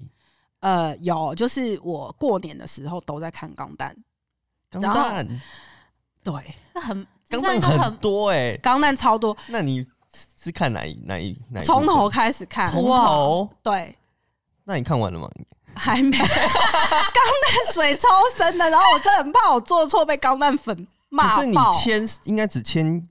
[0.60, 3.96] 呃，有，就是我过年的时候都在看钢弹，
[4.70, 5.42] 钢然后弹，
[6.22, 7.08] 对，那很
[7.42, 9.86] 钢弹很多哎、钢弹超多，那你
[10.42, 13.50] 是看哪一哪一哪一从头开始看，从哇头？
[13.62, 13.96] 对，
[14.64, 15.30] 那你看完了吗？
[15.76, 16.18] 还没。
[16.18, 21.72] 钢弹水超深的，然后我真的很怕我做错被钢弹粉骂可是你爆。
[21.74, 23.04] 签应该只签，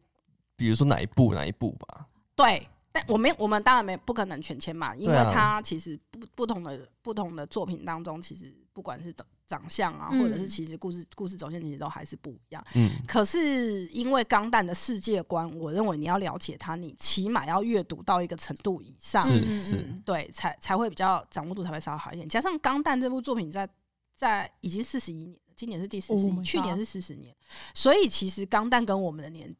[0.56, 2.06] 比如说哪一部哪一部吧？
[2.36, 9.14] 对，但我们我们当然没不可能全签嘛，因为它其实不不同的不同的作品当中，其实不管是
[9.46, 12.64] 长相啊，嗯或者是其实故事故事走线，其实都还是不一样。
[12.74, 22.28] 嗯，可是因为钢弹的世界观，我认为你要了解它，你起码要阅读到一个程度以上，是嗯嗯是嗯对，才才会比较掌握度才会稍微好一点。
[22.28, 23.68] 加上《钢弹》这部作品在
[24.16, 27.34] 在已经四十一年，今年是第四十 Oh 一，my 去年是四十年，
[27.74, 29.54] 所以其实《钢弹》跟我们的年，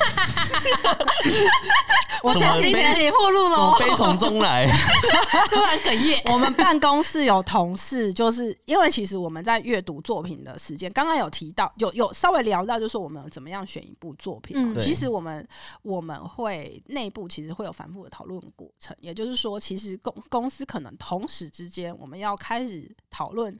[2.22, 4.66] 我怎么前几天悲也破路了，悲从中来？
[5.48, 6.20] 突然哽咽。
[6.26, 14.56] 我们办公室有同事，就是因为其实我们在阅读作品的时间，刚刚有提到，有有稍微聊到，就是我们怎么样选一部作品。
[14.58, 15.46] 嗯其实我们
[15.82, 23.58] 我们会内部其实会有反复的讨论过程，也就是说，其实公公司可能同时之间，我们要开始讨论。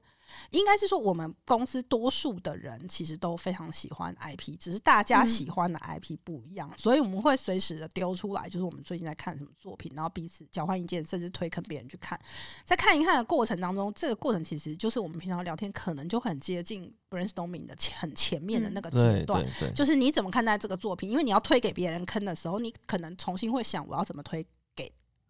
[0.50, 12.18] 应该是说，我们公司多数的人其实都非常喜欢 IP，只是大家嗯喜欢的 IP 不一样，所以我们会随时的丢出来，就是我们最近在看什么作品，然后彼此交换意见，甚至推坑别人去看。
[12.64, 19.44] 在看一看的过程当中，这个过程其实就是我们平常聊天可能就很接近 brainstorming 的前很前面的那个阶段。
[19.74, 21.10] 就是你怎么看待这个作品？
[21.10, 24.48] 因为你要推给别人坑的时候，你可能重新会想我要怎么推给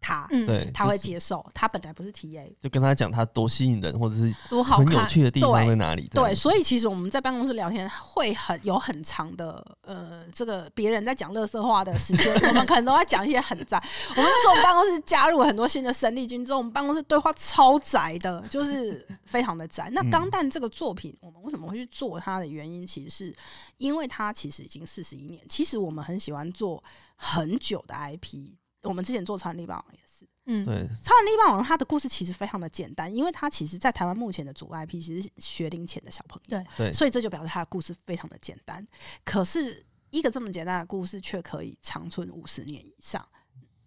[0.01, 1.45] 他，嗯，对，他会接受。
[1.53, 5.01] 他本来不是 TA，就跟他讲他多吸引人，或者是多好很有。
[5.11, 6.07] 趣的地方在哪里。
[6.13, 13.77] 对，所以其实我们在办公室聊天会很有很长的呃，这个别人在讲乐色话的时间，我们可能都在讲一些很窄。
[14.15, 19.89] 我们那时候我们办公室加入很多新的生力军之后，我们办公室对话超窄的，就是非常的窄。
[19.93, 23.35] 那嗯《钢弹》这个作品，我们为什么会去做它的原因，其实是
[23.79, 25.43] 因为它其实已经四十一年。
[25.49, 26.81] 其实我们很喜欢做
[27.17, 28.51] 很久的 IP，
[28.83, 30.25] 我们之前做《超人力霸王》也是。
[30.45, 38.85] 嗯，对超人力霸王他的故事其实非常的简单，因为他其实在台湾目前的主 IP 其实是学龄前的小朋友，对对所以这就表示他的故事非常的简单。
[39.23, 43.25] 可是一个这么简单的故事却可以长存五十年以上，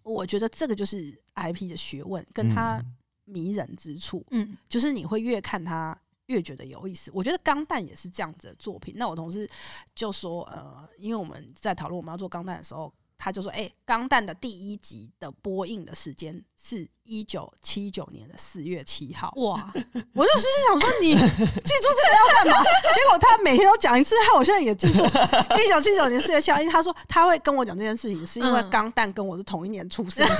[0.01, 5.97] 我觉得这个就是 IP 的学问，跟它嗯迷人之处，嗯就是你会越看他。
[6.27, 8.95] 越觉得有意思，我觉得《钢弹》也是这样子的作品。
[8.97, 9.47] 那我同事
[9.93, 19.31] 就说，呃，因为我们在讨论我们要做《钢弹》的时候，他就说：“哎、钢弹》的第一集的播映的时间是一九七九年的四月七号。
[19.37, 19.71] 哇，
[20.13, 22.63] 我就是想说，你 记住这个要干嘛？
[22.93, 26.59] 结果他每天都讲一次，害我现在也记住一九七九年四月七号。
[26.59, 30.35] 因为他说他会跟我讲这件事情，是因为嗯钢蛋跟我是同一年出生的，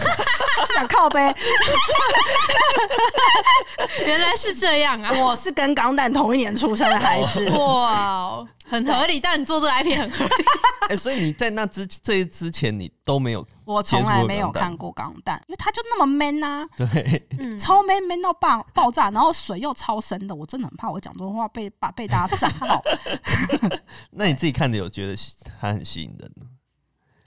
[0.65, 1.21] 是想靠背。
[4.06, 5.12] 原来是这样啊！
[5.23, 7.49] 我是跟钢蛋同一年出生的孩子。
[7.51, 10.45] 哇，很合理，但你做这个 IP 很合理。
[10.89, 22.82] 哎，所以你在那之这之前你都没有我从来没有看过钢弹，因为他就那么 man 啊， 对，嗯，超 man man 到爆爆炸，然后水又超深的，我真的很怕我讲这种话被把被大家炸爆。
[24.12, 25.15] 那你自己看着有觉得
[25.60, 26.47] 他很吸引人吗？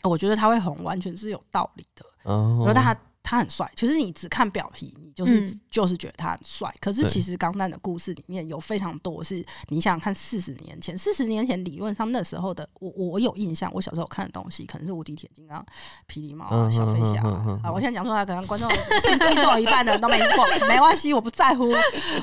[0.05, 2.05] 我觉得他会红，完全是有道理的。
[2.22, 2.94] 哦我觉得他
[3.29, 6.75] 他很帅，其实你只看表皮，你就是、嗯就是觉得他很帅。
[6.81, 15.62] 可是其实钢弹的故事里面有非常多是你想想看，四十年前，四十年前理论上那时候的我我我有印象，我小时候看的东西可能是无敌铁金刚、
[16.11, 17.23] 霹雳猫小飞侠
[17.62, 17.71] 啊。
[17.71, 18.67] 我现在讲出来，可能观众
[19.03, 21.71] 听听众有一半的人都没听过，没关系，我不在乎，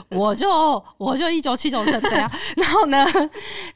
[0.10, 0.50] 我就
[0.98, 2.28] 我就一九七九生这样。
[2.58, 3.06] 然后呢，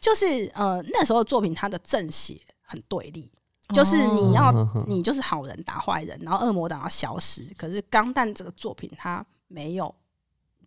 [0.01, 3.29] 就是呃那时候的作品，它的正邪很对立。
[3.73, 4.51] 就是你要
[4.87, 7.45] 你就是好人打坏人，然后恶魔党要消失。
[7.57, 9.93] 可是《钢弹》这个作品，它没有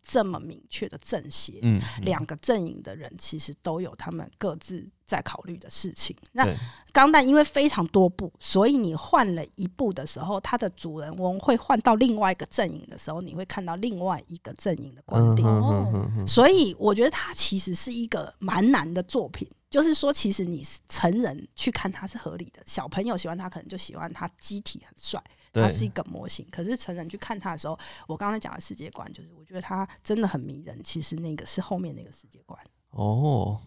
[0.03, 1.59] 这么明确的正邪。
[1.63, 6.17] 嗯，两个阵营的人其实都有他们各自在考虑的事情。
[6.33, 6.47] 那
[6.93, 15.47] 钢弹因为非常多部，所以你换了一部的时候，它的主人翁会换到另外一个阵营的时候，你会看到另外一个阵营的观点。
[15.49, 25.19] 嗯哼哼哼所以我觉得它其实是一个蛮难的作品，就是说，其实你成人去看它是合理的，小朋友喜欢它可能就喜欢它机体很帅，
[25.51, 26.47] 它是一对，个模型。
[26.51, 30.79] 可是成人去看它的时候，我刚才讲的世界观，就是我觉得它真的很迷人。
[30.85, 32.61] 其实那个是后面那个世界观。
[32.91, 33.59] 哦，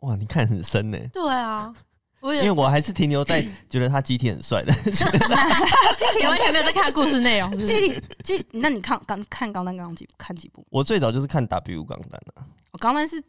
[0.00, 1.74] 哇，你看很深呢，对啊，
[2.20, 3.40] 因为我还是停留在
[3.70, 4.72] 觉得他机体很帅的，
[6.20, 7.66] 你完全没有在看故事内容，是不是？
[7.66, 10.66] 机体机，那你看刚看钢弹刚几看几部？
[10.68, 13.22] 我最早就是看 W 钢弹啊，我钢弹是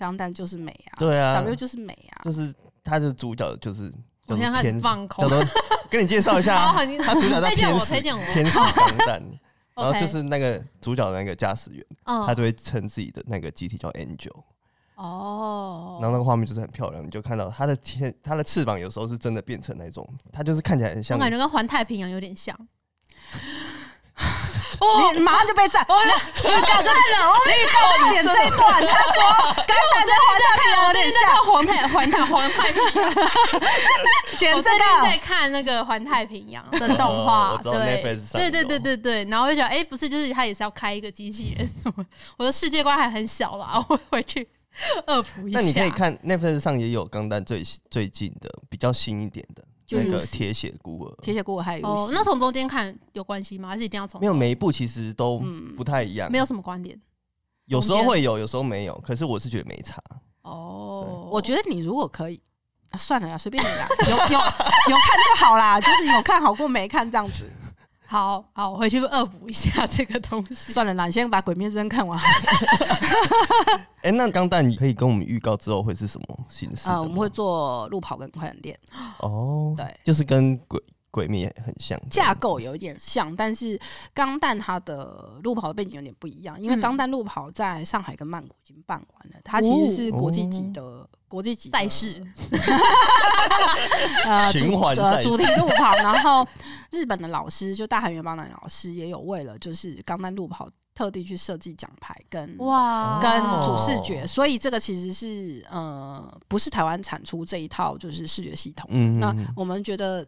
[0.00, 2.24] 钢弹就是美啊，对啊，W 就是美啊。
[2.24, 3.90] 就是他的主角就是
[4.26, 5.28] 叫做我现在开始天，放空叫。
[5.28, 5.48] 做
[5.90, 8.24] 跟你介绍一下他主角叫天使推荐我。
[8.32, 9.22] 天使钢弹，
[9.76, 14.42] 然后就是那个主角的那个驾驶员，嗯他都会称自己的那个机体叫 Angel，
[14.94, 22.56] 哦，然后那个画面就是很漂亮，你就看到它的天，它的翅膀有时候是真的变成那种，它就是看起来很像我感觉跟环太平洋有点像。
[25.14, 25.94] 你马上就被赞，你
[26.42, 28.86] 赶快了，你赶快剪这一段。
[28.86, 29.20] 他说，
[29.66, 33.12] 刚才跟环太平洋有点像，环太环太环太平洋。
[34.36, 35.20] 剪这我最近在。
[35.20, 38.02] 看那个环太平洋的动哦画，对
[38.32, 41.68] 对对对对对，然后我就觉得，哎，不是，就是他也是要开一个机器人，
[42.36, 44.48] 我的世界观还很小啦，我回去
[45.06, 45.60] 恶补一下。
[45.60, 53.68] 那你可以看 Netflix 上也有钢弹最最近的比较新一点的那个就是铁血孤儿，铁血孤儿还有哦那从中间看有关系吗？
[53.68, 55.74] 还是一定要从没有每一部其实都嗯。
[55.76, 57.00] 不太一样，没有什么观点？
[57.66, 58.94] 有时候会有，有时候没有。
[59.00, 60.02] 可是我是觉得没差，
[60.42, 62.40] 哦，我觉得你如果可以，
[62.90, 67.48] 啊算了啦，随便你啦， 有有有看就好啦，就是有看好过没看这样子。
[68.10, 70.72] 好好，我回去恶补一下 这个东西。
[70.72, 72.18] 算了啦，你先把《鬼灭之刃》看完。
[74.02, 76.96] 哎、那钢弹可以跟我们预告之后会是什么形式的吗？
[76.96, 78.76] 呃，我们会做路跑跟快闪店，
[79.20, 80.82] 哦，对，就是跟鬼
[81.12, 83.80] 鬼灭很像，架构有一点像，但是
[84.12, 92.20] 钢弹它的路跑的背景有点不一样，因为嗯钢弹路跑在上海跟曼谷已经办完了，它其实是国际级的、国际级赛事，
[94.26, 96.46] 呃 循环主主题路跑，然后
[96.90, 103.20] 日本的老师就大韩元邦男老师也有为了就是钢弹路跑特地去设计奖牌跟哇。
[103.22, 108.88] 跟哦主视觉，所以这个其实是呃不是台湾产出这一套就是视觉系统。
[108.92, 109.46] 嗯，那嗯。
[109.54, 110.26] 我们觉得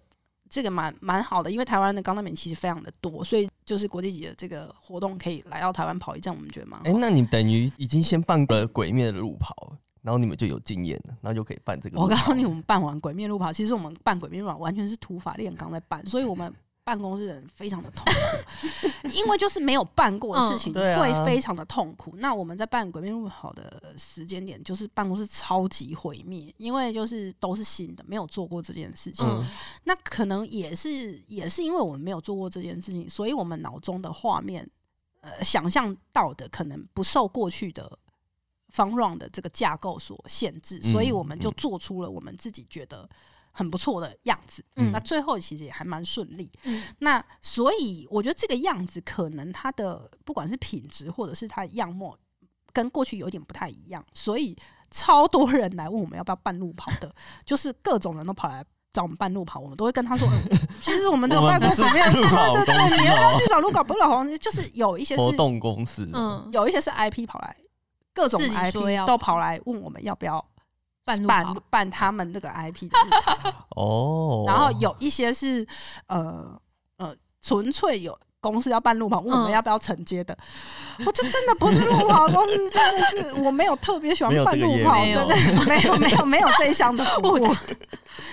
[0.48, 6.92] 这个蛮蛮好的，因为台湾的钢弹迷其实非常的多，所以就是国际级的这个活动可以来到台湾跑一站，我们觉得蛮好哎、。
[6.96, 11.98] 那你等于已经先办个鬼灭的路跑了，然后你们就有经验了，然后就可以办这个。
[11.98, 16.52] 我告诉你，我们办完鬼面路跑，其实我们办鬼面路跑完全是土法炼钢在办，所以我们
[16.84, 22.16] 办公室的人非常的痛苦， 因为就是没有办过的事情，会非常的痛苦。
[22.16, 29.24] 那我们在办鬼面路跑的时间点，就是办公室超级毁灭，因为就是都是新的，没有做过这件事情。
[29.24, 29.44] 嗯
[29.84, 34.68] 那可能也是也是因为我们没有做过这件事情，所以我们脑中的画面，
[35.20, 37.96] 呃，想象到的可能不受过去的
[38.72, 43.08] 方 run 的这个架构所限制，嗯所以我们就做出了我们自己觉得
[43.52, 44.64] 很不错的样子。
[44.76, 46.50] 嗯那最后其实也还蛮顺利。
[46.64, 52.16] 嗯那所以我觉得这个样子可能它的不管是品质或者是它的样貌，
[52.72, 54.56] 跟过去有点不太一样，所以
[54.90, 57.14] 超多人来问我们要不要半路跑的，
[57.44, 58.64] 就是各种人都跑来。
[58.94, 63.82] 找我们半路跑，我们都会跟他说，嗯 其实我们这个我们不是办公室没有，对对对，你要不要哦去找路跑？
[63.82, 67.56] 不是老黄，就是有一些活是动公司，嗯，有一些是 IP 跑来，
[68.14, 70.44] 各种 IP 要都跑来问我们要不要
[71.04, 75.66] 办办办他们这个 IP 的路跑， 哦，然后有一些是
[76.06, 76.60] 呃
[76.98, 80.36] 呃纯粹有公司要办路跑，问我们嗯要不要承接的，
[81.04, 85.36] 我就真的不是路跑公司，真的是我没有特别喜欢办路跑，真的
[85.66, 87.54] 没有没有没有这一项的服务。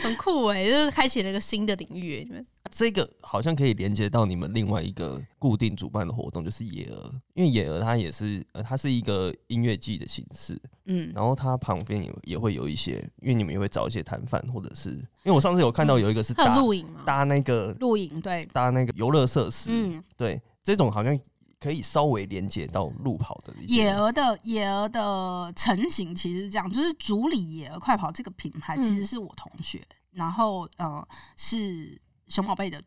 [0.04, 2.24] 很酷哎，就是开启了一个新的领域欸。
[2.26, 17.02] 你们这个好像可以连接到你们另外一个固定主办的活动，就是野鹅，因为野鹅它也是呃，它是一个音乐季的形式，嗯，然后它旁边也也会有一些，因为你们也会找一些摊贩，或者是因为我上次有看到有一个是搭露营吗？
[17.06, 21.20] 搭那个露营对，搭那个游乐设施，嗯，对，这种好像
[21.60, 28.82] 可以稍微连接到路跑的一些野鹅的野鹅的成型其实是这样，就是主理野鹅快跑这个品牌嗯。
[28.84, 31.06] 其实是我同学，然后呃
[31.36, 32.00] 是
[32.30, 32.82] 熊宝贝的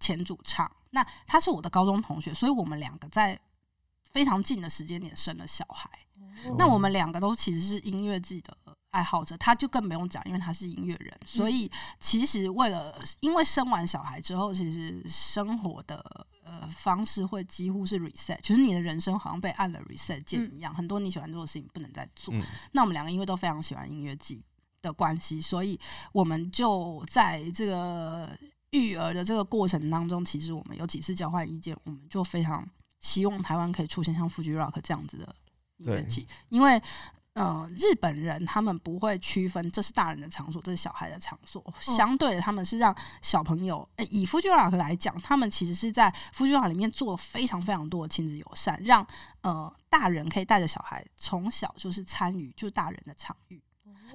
[0.00, 3.38] 前主唱，那他是我的高中同学，所以我们两个在
[4.10, 5.90] 非常近的时间点生了小孩。
[6.46, 8.56] 哦那我们两个都其实是音乐季的
[8.90, 22.34] 爱好者，他就更不用讲，因为他是音乐人，所以其实为了因为生完小孩之后，其实生活的呃方式会几乎是 reset，就是你的人生好像被按了 reset 键一样，很多你喜欢做的事情不能再做。
[22.34, 22.42] 嗯
[22.72, 24.44] 那我们两个因为都非常喜欢音乐季
[24.82, 25.78] 的关系，所以
[26.12, 28.36] 我们就在这个
[28.74, 32.68] 育儿的这个过程当中，其实我们有几次交换意见，我们就非常
[33.00, 35.34] 希望台湾可以出现像 Fuji Rock 这样子的
[35.78, 36.80] 音乐季，因为。
[37.34, 41.60] 呃，日本人他们不会区分这是大人的场所，这是小孩的场所。
[41.80, 49.04] 相对的，他们是让小朋友，呃、以 Fuji Rock 来讲，他们其实是在 Fuji Rock 里面做了非常非常多的亲子友善，让
[49.40, 53.60] 呃大人可以带着小孩从小就是参与就是大人的场域。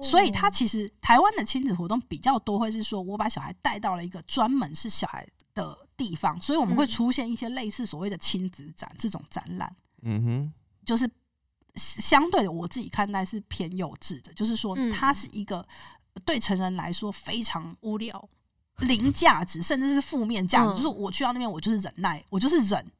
[0.02, 6.88] 所以，他其实台湾的亲子活动比较多，会是说我把小孩带到了一个专门是小孩的地方，所以我们会嗯。
[6.88, 10.52] 出现一些类似所谓的亲子展这种展览，嗯哼，
[10.84, 11.10] 就是
[11.74, 14.90] 相对的，我自己看待是偏幼稚的，就是说嗯。
[14.90, 15.66] 它是一个
[16.24, 18.28] 对成人来说非常无聊，
[18.78, 20.72] 零价值，甚至是负面价值。
[20.72, 20.76] 嗯。
[20.76, 22.90] 就是我去到那边，我就是忍耐，我就是忍。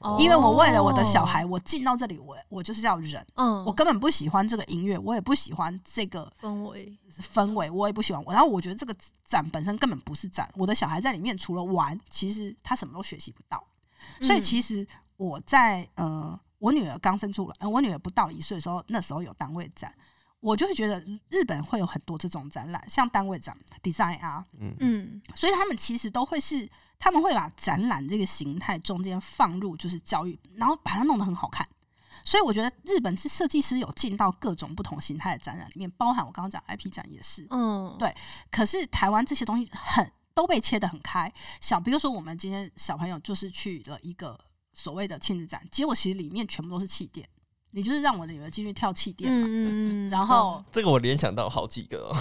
[0.00, 8.24] 哦因为我为了我的小孩，我进到这里，我我就是要忍，嗯，我根本不喜欢这个音乐，我也不喜欢这个氛围，氛围，我也不喜欢。
[8.28, 8.94] 然后我觉得这个
[9.24, 13.62] 展本身根本不是展，我的小孩在里面除了玩，其实他什么都学习不到。
[14.20, 14.86] 所以嗯其实
[15.18, 19.94] 我在呃，我女儿刚生出来，呃，我女儿不到一岁的时候，那时候有单位展，
[20.40, 24.44] 我就会觉得日本会有很多这种展览，像单位展、design 啊，
[24.78, 26.68] 嗯所以他们其实都会是
[26.98, 31.68] 他们会把展览这个形态中间放入就是教育，然后把它弄得很好看。
[32.22, 37.46] 所以我觉得日本是设计师有进到各种不同形态的展览里面，包含我刚刚讲 IP 展也是。
[37.50, 38.14] 嗯，对
[38.50, 44.38] 可是台湾这些东西很都被切得很开，小比如说我们今天小朋友就是去了一个
[44.74, 47.26] 所谓的亲子展，结果其实里面全部都是气垫，
[47.72, 49.46] 你就是让我的女儿进去跳气垫嘛。
[49.48, 52.16] 嗯然后，这个我联想到好几个哦。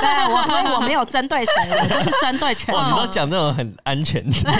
[0.00, 4.52] 对我，所以我没有针对谁，我就是针对全你都讲这种很安全的，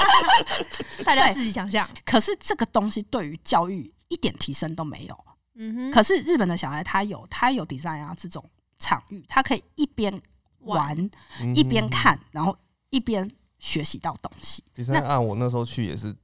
[1.04, 5.24] 大家自己想象，可是这个东西对于教育一点提升都没有。
[5.58, 8.44] 嗯哼，可是日本的小孩他有他有 design 啊这种
[8.78, 10.20] 场域，他可以一边
[10.60, 11.10] 玩
[11.54, 12.56] 一边看，然后
[12.90, 14.62] 一边学习到东西。
[14.74, 16.14] 第三啊，我那时候去也是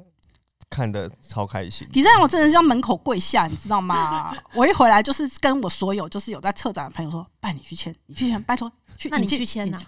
[0.72, 1.86] 看的超开心。
[1.88, 4.34] design 我真的是要门口跪下，你知道吗？
[4.56, 9.78] 我一回来就是跟我所有就是有在策展的朋友说，拜你去签，你去签，拜托去，那你去去签呐？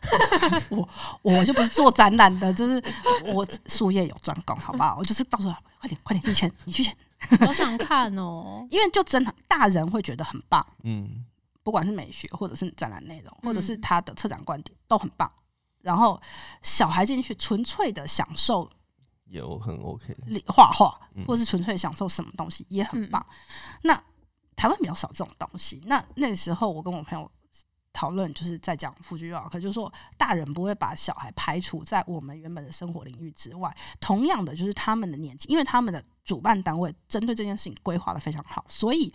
[0.70, 0.88] 我
[1.20, 2.82] 我就不是做展览的，就是
[3.34, 4.96] 我术业有专攻，好不好？
[4.98, 6.96] 我就是到时候快点快点去签，你去签，
[7.38, 10.66] 好想看哦， 因为就真的大人会觉得很棒。
[10.84, 11.24] 嗯，
[11.62, 15.30] 不管是美学，或者是展览内容，或者是嗯他的策展观点，都很棒。
[15.82, 16.20] 然后
[16.62, 18.70] 小孩进去纯粹的享受
[19.32, 20.14] 有很 OK。
[20.46, 23.24] 画画嗯，或是纯粹享受什么东西也很棒。
[23.82, 23.94] 那
[24.54, 25.82] 台湾比较少这种东西。
[25.86, 27.30] 那那时候我跟我朋友
[27.92, 33.74] 讨论，就是在讲夫居老可就是说大人不会把小孩排除在我们原本的生活领域之外。
[34.00, 39.12] 同样的，就是他们的年纪，因为他们的主办单位针对这件事情规划的非常好，所以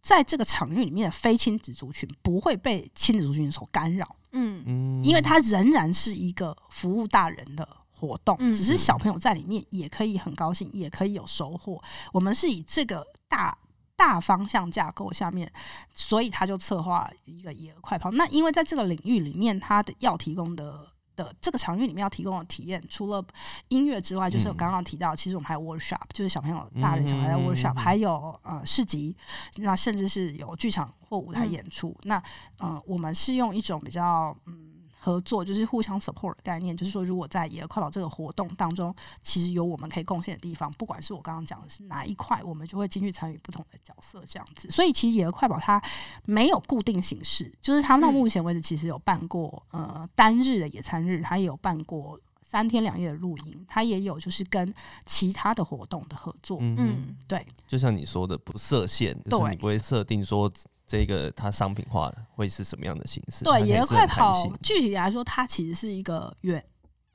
[0.00, 4.16] 在这个场域里面的非亲子族群不会被亲子族群所干扰。
[4.32, 7.68] 嗯嗯，因为它仍然是一个服务大人的
[8.02, 11.80] 活动，嗯只是小朋友在里面也可以很高兴，也可以有收获。
[12.12, 13.56] 我们是以这个大
[13.96, 15.50] 大方向架构下面，
[15.94, 18.10] 所以他就策划一个野鹅快跑。
[18.10, 20.88] 那因为在这个领域里面，他的要提供的。
[21.14, 23.22] 的这个场域里面要提供的体验，除了
[23.68, 29.14] 音乐之外，就是我嗯刚刚提到，其实我们还有 workshop，就是小朋友、大人、小孩的嗯 workshop，、嗯嗯还有呃市集，
[29.56, 31.94] 那甚至是有剧场或舞台嗯演出。
[32.04, 32.20] 那
[32.56, 34.71] 呃，我们是用一种比较嗯
[35.04, 44.70] 合作，就是互相 support 的概念，就是说，如果在野鹅快跑这个活动当中，其实有我们可以贡献的地方，不管是我刚刚讲的是哪一块，我们就会进去参与不同的角色，这样子。
[44.70, 45.82] 所以其实野鹅快跑它
[46.24, 48.14] 没有固定形式，就是它到嗯。
[48.14, 52.20] 目前为止其实有办过呃单日的野餐日，它也有办过。
[52.44, 54.74] 三天两夜的露营，它也有就是跟
[55.06, 57.16] 其他的活动的合作，嗯。
[57.26, 60.52] 对，就像你说的，不设限，就是你不会设定说
[60.92, 63.46] 这个它商品化会是什么样的形式。
[63.46, 66.62] 它对，可以野鹅是很快跑，具体来说，它其实是一个愿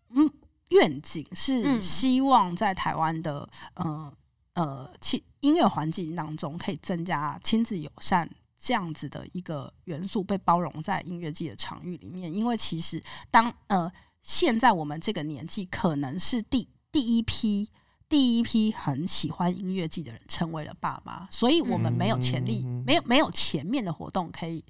[0.09, 0.27] 嗯
[0.69, 4.11] 愿景，是嗯希望在台湾的呃
[4.53, 8.27] 呃亲音乐环境当中，可以增加亲子友善。
[8.59, 13.89] 这样子的一个元素被包容在音乐季的场域里面，因为其实当呃
[14.23, 17.69] 现在我们这个年纪，可能是第第一批
[18.09, 24.63] 第一批很喜欢音乐季的人成为了爸妈，所以我们没有潜力，嗯没有没有前面的活动可以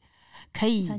[0.51, 0.89] 可以，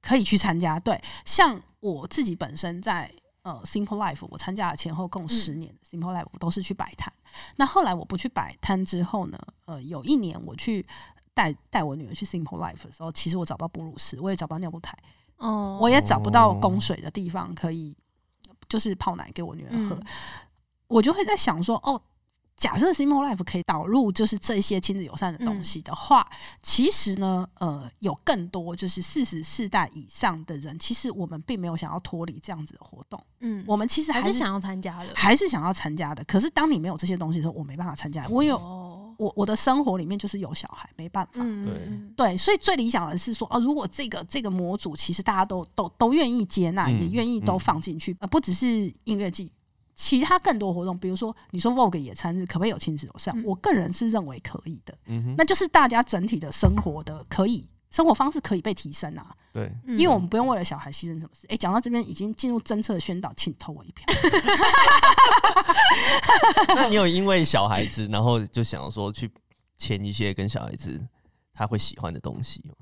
[0.00, 0.78] 可以去参加。
[0.78, 3.10] 对，像我自己本身在
[3.42, 7.12] 呃 Simple Life，我参加了前后共十年、Simple Life，我都是去摆摊。
[7.56, 10.86] 那后来我不去摆摊之后呢，呃，有一年我去
[11.34, 14.96] 带带我女儿去 Simple Life 的时候，其实我找不到哺乳室，我也找不到尿布台，
[15.38, 17.96] 哦，我也找不到供水的地方可以
[18.68, 19.96] 就是泡奶给我女儿喝。
[19.96, 20.06] 嗯
[20.90, 22.02] 我就会在想说，哦，
[22.56, 26.28] 假设 Simple Life 可以导入就是这些亲子友善的东西的话，
[26.62, 36.22] 其实呢，呃，有更多就是四十四代以上的人，其实我们并没有想要脱离这样子的活动，嗯，我们其实还是想要参加的，还是想要参加的。
[36.24, 38.26] 可是当你没有这些东西的时候，我没办法参加。
[38.28, 41.30] 我有哦，我我的生活里面就是有小孩，没办法。
[41.36, 49.50] 嗯，对嗯对，所以最理想的是说，哦，如果这个这个模组其实大家都都都愿意接纳，嗯也愿意都嗯放进去，呃，不只是音乐季，
[50.00, 53.36] 其他更多活动，比如说你说 Vogue 野餐日可不可以有亲子友善？
[53.36, 61.46] 嗯我个人是认为可以的，嗯哼，那就是大家整体的生活的可以生活方式可以被提升啊，对，嗯因为我们不用为了小孩牺牲什么事。
[61.50, 64.06] 哎、讲到这边已经进入政策的宣导，请投我一票。
[66.68, 69.30] 那你有因为小孩子，然后就想说去
[69.76, 70.98] 签一些跟小孩子
[71.52, 72.74] 他会喜欢的东西吗？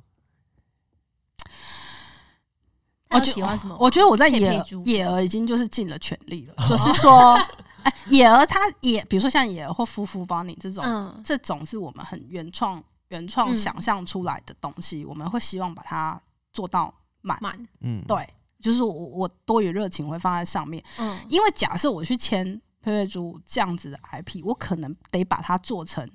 [1.41, 3.77] 他有我觉喜欢什么？
[3.81, 7.35] 我觉得我在野野鹅已经就是尽了全力了，就是说
[7.85, 16.21] 哎，野儿他也，比如说像野儿或夫妇帮你这种，嗯，这种是我们很原创、原创嗯想象出来的东西，我们会希望把它
[16.53, 16.93] 做到
[17.23, 17.39] 满。
[17.41, 18.29] 满，嗯，对，
[18.61, 26.09] 就是我我多余热情会放在上面，嗯，因为假设我去签佩佩猪这样子的 IP，我可能得把它做成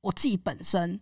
[0.00, 1.00] 我自己本身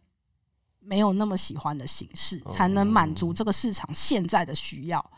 [0.81, 5.11] 没有那么喜欢的形式，才能满足这个市场现在的需要。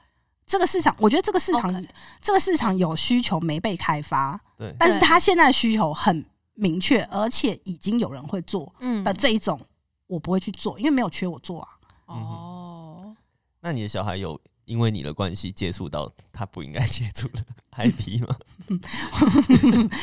[0.47, 1.86] 这个市场，我觉得这个市场
[2.20, 6.24] 这个市场有需求没被开发，对，但是对它现在的需求很
[6.55, 9.61] 明确，而且已经有人会做嗯那这一种，
[10.07, 11.68] 我不会去做，因为没有缺我做啊。
[12.07, 13.16] 哦，
[13.61, 17.42] 那你的小孩有因为你的关系接触到他不应该接触的
[17.72, 18.36] IP 吗？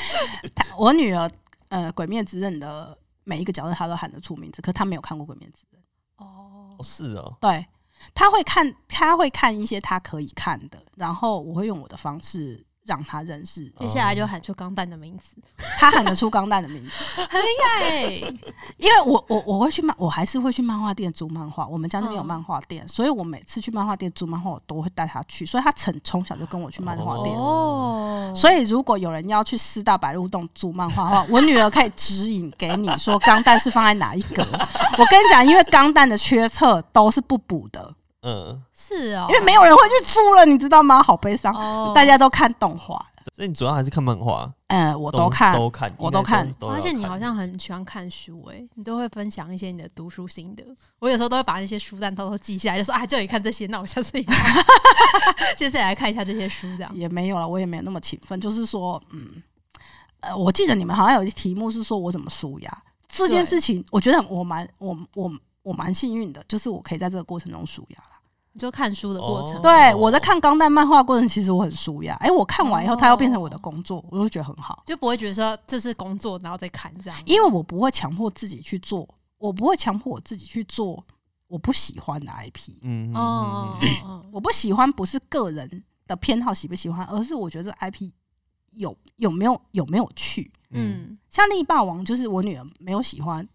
[0.55, 1.29] 他我女儿
[1.69, 5.81] 呃，《鬼灭之刃》的每一个角色她都喊得出名字，可她没有看过《鬼灭之刃》。
[6.17, 7.65] 哦哦，，是哦，对，
[8.13, 13.65] 他会看，他会看一些他可以看的，然后我会用我的方式让他认识。
[13.77, 15.35] 接下来就喊出钢蛋的名字，
[15.79, 16.89] 他喊得出钢蛋的名字，
[17.29, 18.35] 很厉害欸，
[18.77, 21.65] 因为我我我会去漫，我还是会去漫画店租漫画。
[21.67, 25.45] 我们家那边有嗯漫画店，所以我每次去漫画店租漫画，我都会带他去。
[25.45, 27.35] 所以他从从小就跟我去漫画店。
[27.35, 34.41] 哦，所以，如果有人要去四大白鹿洞租漫画的话，我女儿可以指引给你说钢蛋是放在哪一格。
[34.97, 41.01] 我跟你讲，因为钢蛋的缺册都是不补的，嗯，是哦，因为没有人会去租了，你知道吗？
[41.01, 43.05] 好悲伤，哦，大家都看动画了。
[43.33, 50.63] 所以你主要还是看漫画，嗯，我我都看，都看，我都看发现你好像很喜欢看书诶、你都会分享一些你的读书心得。
[50.99, 54.11] 我有时候都会把那些书单偷偷记下来，就说啊，这里看这些，那我下次
[55.57, 56.91] 接 下来看一下这些书，这样。
[56.95, 58.39] 也没有了，我也没有那么勤奋。
[58.39, 59.41] 就是说，嗯，
[60.19, 65.31] 呃，我记得你们好像有一题目是说我怎么舒压这件事情，我觉得我蛮我我
[65.63, 68.03] 我蛮幸运的，就是我可以在这个过程中舒压。
[68.53, 72.13] 你就看书的过程，哦对，我在看钢弹漫画过程，其实我很舒压。
[72.15, 77.17] 哎、我看完以后，它要变成我的工作，我就觉得很好，就不会觉得说这是工作，然后再看这样。
[77.25, 79.07] 因为我不会强迫自己去做，
[79.37, 81.01] 我不会强迫我自己去做
[81.47, 82.73] 我不喜欢的 IP。
[82.81, 88.11] 嗯，嗯哦我不喜欢不是个人的偏好喜不喜欢，而是我觉得这 IP
[88.71, 90.51] 有有没有有没有趣。
[90.71, 93.47] 嗯，嗯，像力霸王，就是我女儿没有喜欢，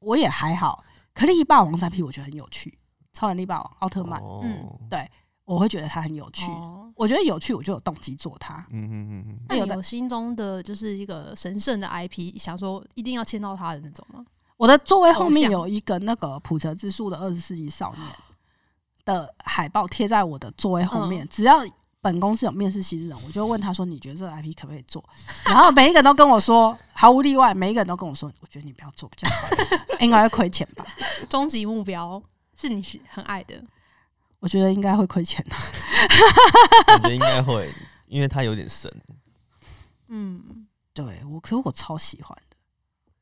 [0.00, 0.84] 我也还好。
[1.16, 2.78] 可力霸王这 IP 我觉得很有趣，
[3.12, 5.10] 超能力霸王、奥特曼，哦嗯对
[5.44, 6.50] 我会觉得它很有趣。
[6.50, 8.54] 哦我觉得有趣，我就有动机做它。
[8.70, 14.24] 嗯嗯嗯嗯，那有的有心中的就是一个神圣的 IP，想说一定要签到他的那种吗？
[14.56, 18.02] 我的座位后面有一个那个普泽之树的《二十世纪少年》
[19.04, 21.58] 的海报贴在我的座位后面，只要。
[22.06, 25.04] 本公司有面试新人，我就问他说：“你觉得这个 IP 可不可以做？”
[25.44, 29.48] 然后每一个人都跟我说，毫无例外，每一个人都跟我说：“我觉得你不要做比较好，
[30.00, 30.86] 应该会亏钱吧
[31.28, 32.22] 终极目标
[32.56, 33.60] 是你是很爱的，？”
[34.38, 35.56] 我觉得应该会亏钱的。
[36.86, 37.68] 感觉应该会，
[38.06, 38.88] 因为他有点神，
[40.08, 42.56] 嗯，对我，可是我超喜欢的，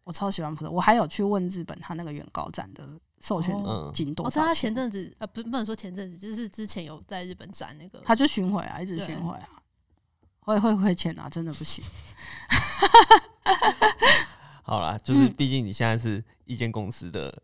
[0.05, 0.70] 我超喜欢普泽。
[0.70, 2.87] 我还有去问日本他那个原高展的
[3.27, 9.49] 授权哦金多我知道他少钱前阵子呃不不能说前阵子，就是之前有在日本展那个，他就巡回啊，一直巡回啊，
[10.41, 11.83] 会会亏钱啊，真的不行。
[14.62, 17.35] 好啦，就是嗯毕竟你现在是一间公司的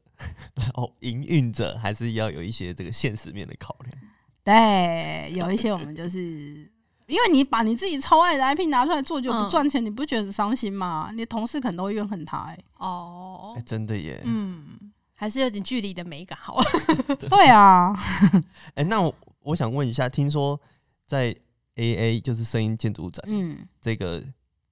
[0.74, 3.98] 哦营运者，还是要有一些这个现实面的考量。
[4.44, 6.70] 对，有一些我们就是。
[7.06, 11.10] 因为你把你自己超爱的 IP 拿出来做就不嗯赚钱，你不觉得很伤心吗？
[11.10, 12.64] 你的同事可能都会怨恨他、欸。
[12.76, 14.22] 哦哎、，真的耶！
[14.24, 16.62] 嗯，还是有点距离的美感好。
[17.28, 17.94] 对啊，
[18.72, 20.58] 哎、那我我想问一下，听说
[21.06, 21.36] 在
[21.76, 24.24] AA 就是声音建筑展、嗯，这个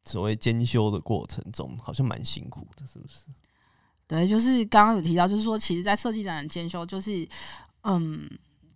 [0.06, 3.26] 所谓兼修的过程中，好像蛮辛苦的，是不是？
[4.06, 7.28] 对，就是刚刚有提到，就是说，其实，在设计展的兼修，就是，
[7.82, 8.26] 嗯，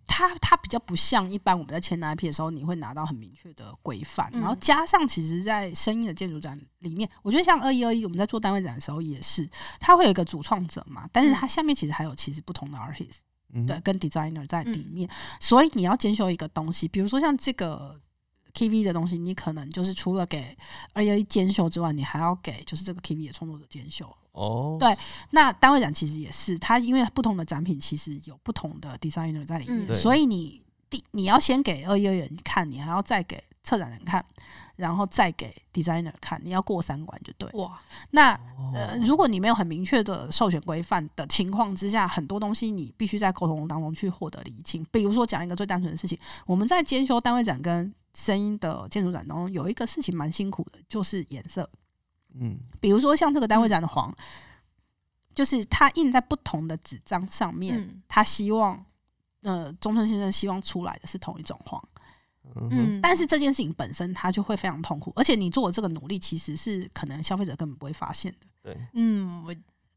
[0.05, 9.49] 它它比较不像一般我们在签 IP 的时候，你会拿到很明确的规范，嗯然后加上其实，在声音的建筑展里面，我觉得像二一二一我们在做单位展的时候也是，
[9.79, 13.19] 它会有一个主创者嘛，但是它下面其实还有其实不同的 artist，
[13.53, 17.99] 嗯，对，跟 designer 在里面，所以你要兼修一个东西，比如说像这个
[18.53, 20.55] KV 的东西，你可能就是除了给
[20.93, 24.05] 二一二一监修之外，你还要给就是这个 KV 的创作者监修。
[24.33, 24.95] 哦，对
[25.29, 34.25] 那单位展其实也是，它因为不同的展品其实有不同的 designer 在里面，嗯所以你第你要先给二一二人看，你还要再给策展人看，
[34.75, 37.47] 然后再给 designer 看，你要过三关就对。
[37.53, 37.79] 哇，
[38.09, 44.83] 那哦呃，如果你没有很明确的授权规范的情况之下，很多东西你必须在沟通当中去获得厘清。
[44.91, 51.69] 比如说讲一个最单纯的事情，我们在监修单位展跟声音的建筑展当中，有一个事情蛮辛苦的，就是颜色。
[52.35, 54.13] 嗯，比如说像这个单位展的黄，
[55.35, 58.83] 就是它印在不同的纸张上面，嗯，他希望
[59.41, 61.83] 呃中村先生希望出来的是同一种黄，
[62.55, 62.99] 嗯。
[63.01, 68.47] 但是这件事情本身它就会非常痛苦，而且你做的这个努力其实是可能消费者根本不会发现的。
[68.61, 69.53] 对，嗯，我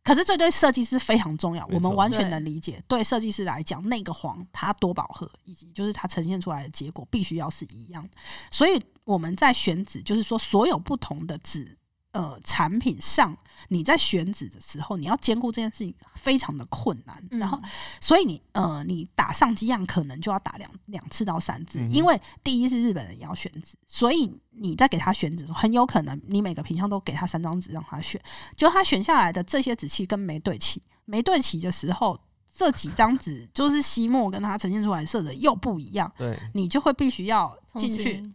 [0.06, 2.80] 可是这对设计师非常重要，我们完全能理解。
[2.86, 8.08] 对设计师来讲，那个黄它多饱和，以及就是它呈现出来的结果必须要是一样。
[8.48, 11.76] 所以我们在选址，就是说所有不同的纸
[12.16, 13.36] 呃产品上，
[13.68, 17.22] 你在选址的时候，你要兼顾这件事情非常的困难。
[17.30, 17.60] 嗯然后，
[18.00, 28.18] 所以你呃，你打上机样可能就要打两两次到三次，嗯因为第一是日本人也要选址，所以你在给他选址，很有可能你每个品相都给他三张纸让他选，
[28.56, 32.18] 就他选下来的这些纸器跟没对齐，没对齐的时候，
[32.56, 38.32] 这几张纸就是吸墨跟它呈现出来的色泽又不一样，对，你就会必须要进去。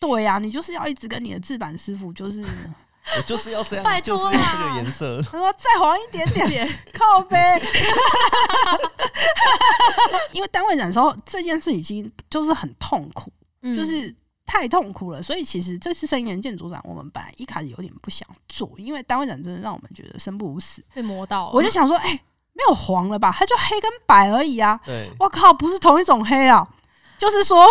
[0.00, 2.44] 对呀、你就是要一直跟你的制版师傅，就是
[3.16, 5.22] 我就是要这样，拜就是这个颜色。
[5.22, 7.38] 他说再黄一点点，别靠背。
[10.32, 13.32] 因为单位展的时候，这件事已经就是很痛苦，
[13.62, 14.14] 嗯就是
[14.46, 15.22] 太痛苦了。
[15.22, 20.82] 所以其实这次生源建组展，我们本来一开始有点不想做，因为单位展真的让我们觉得生不如死。
[20.94, 22.10] 被磨到了，我就想说，哎、
[22.52, 23.34] 没有黄了吧？
[23.36, 24.80] 它就黑跟白而已啊！
[24.84, 26.66] 对，我靠，不是同一种黑啊，
[27.18, 27.66] 就是说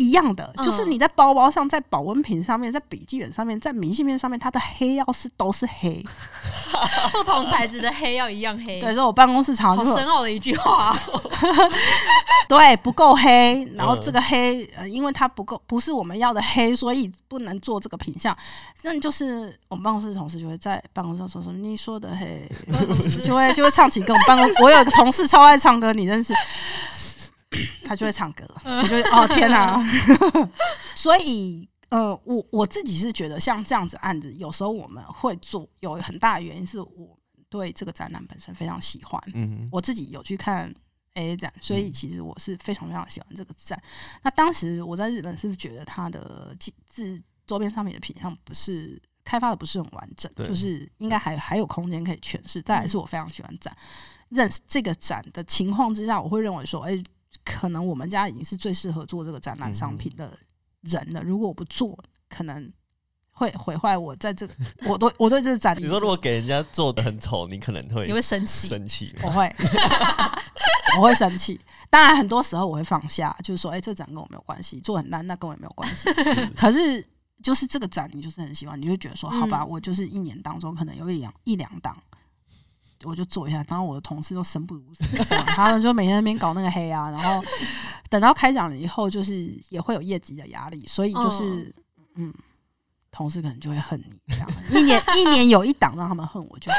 [0.00, 6.02] 一样的，嗯就是你在包包上、在保温瓶上面、在笔记本上面、在明信片上面，它的黑要是都是黑。
[7.12, 10.96] 不同材质的黑要一样黑，对，所以我办公室常好常就会深奥的一句话，
[12.48, 18.34] 对不够黑，然后嗯这个黑呃，因为它不够不是我们要的黑，所以不能做这个品相。
[18.82, 22.50] 那就是我们办公室同事就会在办公室说什么你说的黑，
[23.22, 24.14] 就会就会唱起歌。
[24.14, 26.32] 我们办公我有一个同事超爱唱歌，你认识？
[27.84, 29.82] 他就会唱歌，我就会哦天哪！
[30.94, 37.08] 所以呃，我我自己是觉得像这样子案子，有时候我们会做，有很大的原因是我们
[37.48, 39.20] 对这个展览本身非常喜欢。
[39.34, 40.72] 嗯，我自己有去看
[41.14, 43.82] A A 展，所以嗯其实我是非常非常喜欢这个展。
[44.22, 52.62] 那当时我在日本是觉得它的自自周边商品的品相不是开发的不是很完整，就是应该还还有空间可以诠释。
[52.62, 53.76] 再来是我非常喜欢展，
[54.28, 57.02] 认识这个展的情况之下，我会认为说，哎、
[57.44, 60.36] 可能我们家已经是最适合做这个展览商品的
[60.82, 61.22] 人了。
[61.22, 62.72] 如果我不做，可能
[63.30, 64.54] 会毁坏我在这个
[64.86, 69.14] 我对我对这个展你说如果给人家做的很丑，你可能会你会生气，生气。
[69.22, 69.50] 我会，
[70.98, 71.58] 我会生气。
[71.88, 76.08] 当然，很多时候我会放下，就是说，哎、这展跟我没有关系，做很烂，那跟我也没有关系。
[76.54, 77.04] 可是，
[77.42, 81.96] 就是这个展，你就是很喜欢，你就觉得说，好吧，嗯我就是一年当中可能有一两一两档，
[83.04, 83.64] 我就做一下。
[83.68, 87.44] 然后我的同事都生不如死，这样他们就每天在那边搞那个黑啊，然后
[88.08, 91.74] 等到开奖了以后，就是也会有业绩的压力，所以就是，
[92.16, 92.32] 嗯。
[93.12, 96.78] 同事可能就会恨你，这样一年一年有一档让他们恨我就好。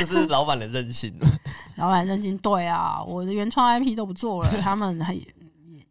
[0.00, 1.16] 这是老板的任性。
[1.76, 5.16] 老板任性，对啊，我的原创 IP 都不做了，他们还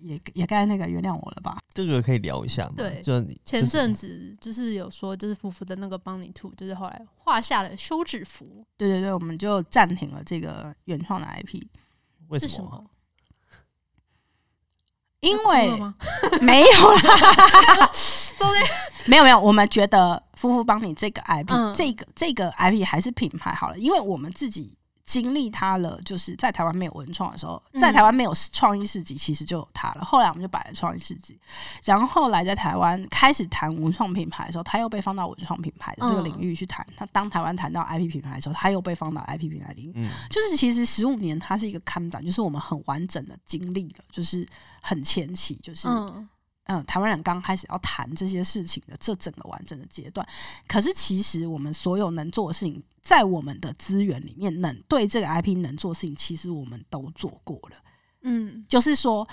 [0.06, 1.58] 也也该那个原谅我了吧？
[1.74, 2.74] 这个可以聊一下吗？
[2.78, 11.62] 对就你前阵子子就是有说，就是夫妇的那个帮你兔，就是后来画下了休止符，对对对，我们就暂停了这个原创的 IP，
[12.28, 12.50] 为什么？
[12.50, 12.86] 是什么？
[15.22, 15.70] 因为？
[16.42, 17.92] 没有啦，
[18.38, 18.64] 中间
[19.08, 24.75] 没有没有，我们觉得夫妇帮你这个 IP，、嗯这个这个 IP 还是品牌好了，因为我们自己。
[25.06, 30.04] 经历它了，就是在台湾没有文创的时候，嗯在台湾没有创意市集，其实就有它了。
[30.04, 31.40] 后来我们就摆了创意市集，
[31.84, 36.86] 然后后来在台湾开始谈文创品牌的时候，它又被放到文创品牌的这个嗯领域去谈。
[36.98, 39.92] 它当台湾谈到 IP 品牌的时候，它又被放到 IP 品牌领域。
[39.96, 44.48] 嗯，就是其实十五年它是一个看展，就是我们很完整的经历了，就是
[44.82, 46.28] 很前期，就是嗯
[46.66, 50.28] 嗯，台湾人刚开始要谈这些事情的这整个完整的阶段。
[50.68, 57.78] 可是其实我们所有能做的事情，在我们的资源里面，能对这个 IP 能做的事情，其实我们都做过了。
[58.24, 59.28] 嗯就是说，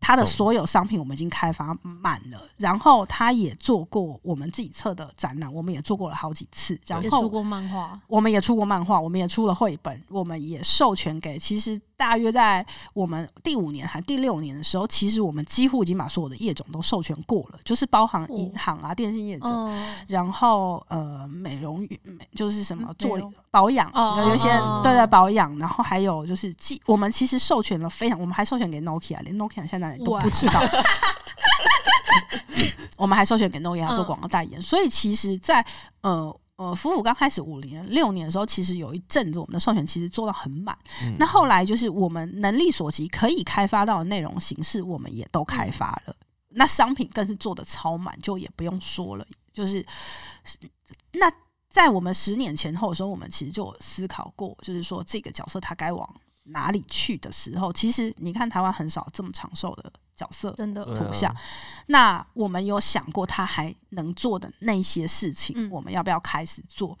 [0.00, 11.38] 它的所有商品我们已经开发满了，然后他也做过我们自己测的展览，我们也做过了好几次，然后也出过漫画，我们也出过漫画，我们也出了绘本，我们也授权给。
[11.38, 23.16] 其实大约在我们第五年还第六年的时候，其实我们几乎已经把所有的业种都授权过了，就是包含银行啊、电信业者，嗯然后呃美容美就是什么做
[23.52, 30.60] 保养，哦有一些哦对对保养，然后还有就是技，我们其实授权了非常，我们还授权给 Nokia，连 Nokia 现在都不知道。
[32.98, 34.06] 我们还授权给 Nokia 做嗯。
[34.06, 35.64] 广告代言，所以其实在，
[36.02, 40.76] 呃呃夫妇刚开始五年六年的时候，其实有一阵子我们的授权其实做到很满。
[41.02, 46.14] 嗯那后来就是我们能力所及可以开发到的内容形式，我们也都开发了。
[46.50, 49.26] 那商品更是做的超满，就也不用说了。
[49.52, 49.84] 就是
[51.12, 51.30] 那
[51.68, 56.08] 在我们十年前后的时候，我们其实就有思考过，就是说这个角色他该往
[56.44, 60.52] 哪里去的时候，其实你看台湾很少这么长寿的角色。
[60.56, 61.34] 真的图像
[61.86, 66.98] 那我们有想过他还能做的那些事情，嗯我们要不要开始做？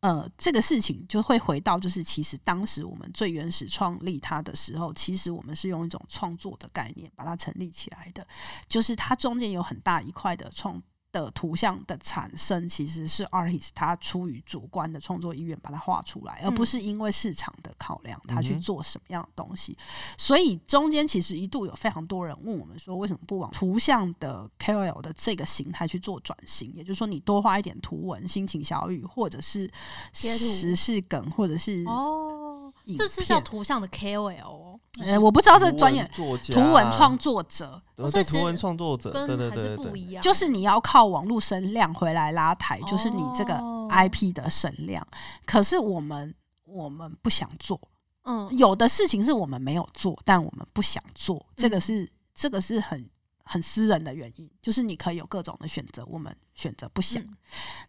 [0.00, 8.24] 呃，这个事情就会回到，就是其实当时我们最原始创立它的时候，其实我们是用一种创作的概念把它成立起来的，
[8.68, 10.80] 就是它中间有很大一块的创
[11.24, 19.76] 的图像的产生，其实是 artist 他出于主观的创作意愿把它画出来，而不是因为市场的考量他去做什么样的东西。
[20.18, 26.72] 所以中间其实一度有非常多人问我们说，为什么不往图像的 KOL 的这个形态去做转型？
[26.74, 29.66] 也就是说，你多画一点图文、心情小语，或者是
[30.12, 32.45] 贴图时事梗，或者是哦，
[32.86, 36.32] 影这是叫片图像的 KOL 哦，呃，我不知道这专业图
[36.72, 45.06] 文创作者，对所以图文创作者，还对对对对，是不一样，就是你要靠网络声量回来拉抬，就是你这个哦 IP 的声量。
[45.44, 46.34] 可是我们
[46.64, 47.80] 我们不想做，
[48.24, 48.48] 嗯。
[48.56, 53.08] 有的事情是我们没有做，但我们不想做，这个嗯是这个是很
[53.44, 57.22] 很私人的原因，就是你可以有各种的选择，我们选择不想。
[57.22, 57.36] 嗯。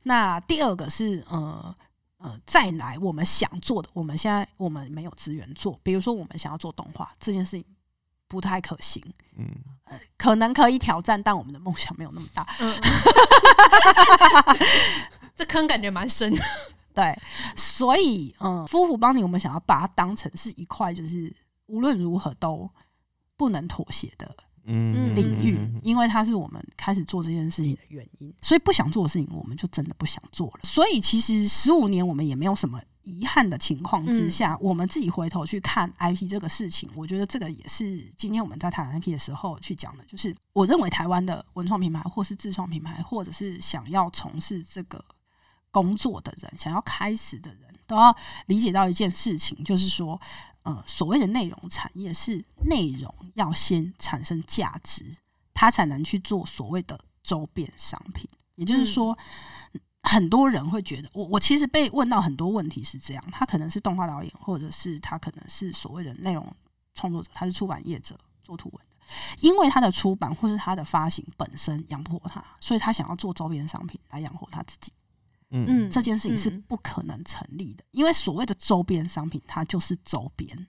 [0.03, 1.75] 那第二个是呃
[2.19, 7.65] 呃，再来我们想做的，我们现在我们没有资源做，比如说我们想要做动画这件事情
[8.27, 9.01] 不太可行，
[9.37, 9.47] 嗯，
[10.17, 12.47] 可能可以挑战，但我们的梦想没有那么大。
[12.59, 12.75] 嗯，
[15.35, 16.43] 这坑感觉蛮深的，
[16.93, 17.19] 对，
[17.55, 21.31] 所以嗯，夫妇帮你，我们想要把它当成是一块，就是
[21.67, 22.67] 无论如何都
[23.35, 24.35] 不能妥协的
[24.67, 28.33] 嗯领域，因为它是我们开始做这件事情的原因。
[28.41, 30.59] 所以不想做的事情，我们就真的不想做了。
[30.63, 45.03] 所以其实十五年我们也没有什么遗憾的情况之下，我们自己回头去看 IP 这个事情，我觉得这个也是今天我们在谈 IP 的时候去讲的，就是我认为台湾的文创品牌，或是自创品牌，或者是想要从事这个
[45.71, 48.13] 工作的人，想要开始的人，都要
[48.47, 50.19] 理解到一件事情，就是说，
[50.67, 55.15] 呃，所谓的内容产业是内容要先产生价值，
[55.53, 58.29] 它才能去做所谓的周边商品。
[58.55, 59.17] 也就是说，
[60.03, 66.45] 很多人会觉得，我我其实被问到很多问题是这样，他可能是动画导演，或者是他可能是所谓的内容
[66.93, 69.05] 创作者，他是出版业者做图文的。
[69.39, 74.91] 因为他的出版或是他的发行本身养不活他，所以他想要做周边商品来养活他自己。
[75.51, 80.67] 嗯嗯，这件事情是嗯不可能成立的，因为所谓的周边商品，它就是周边。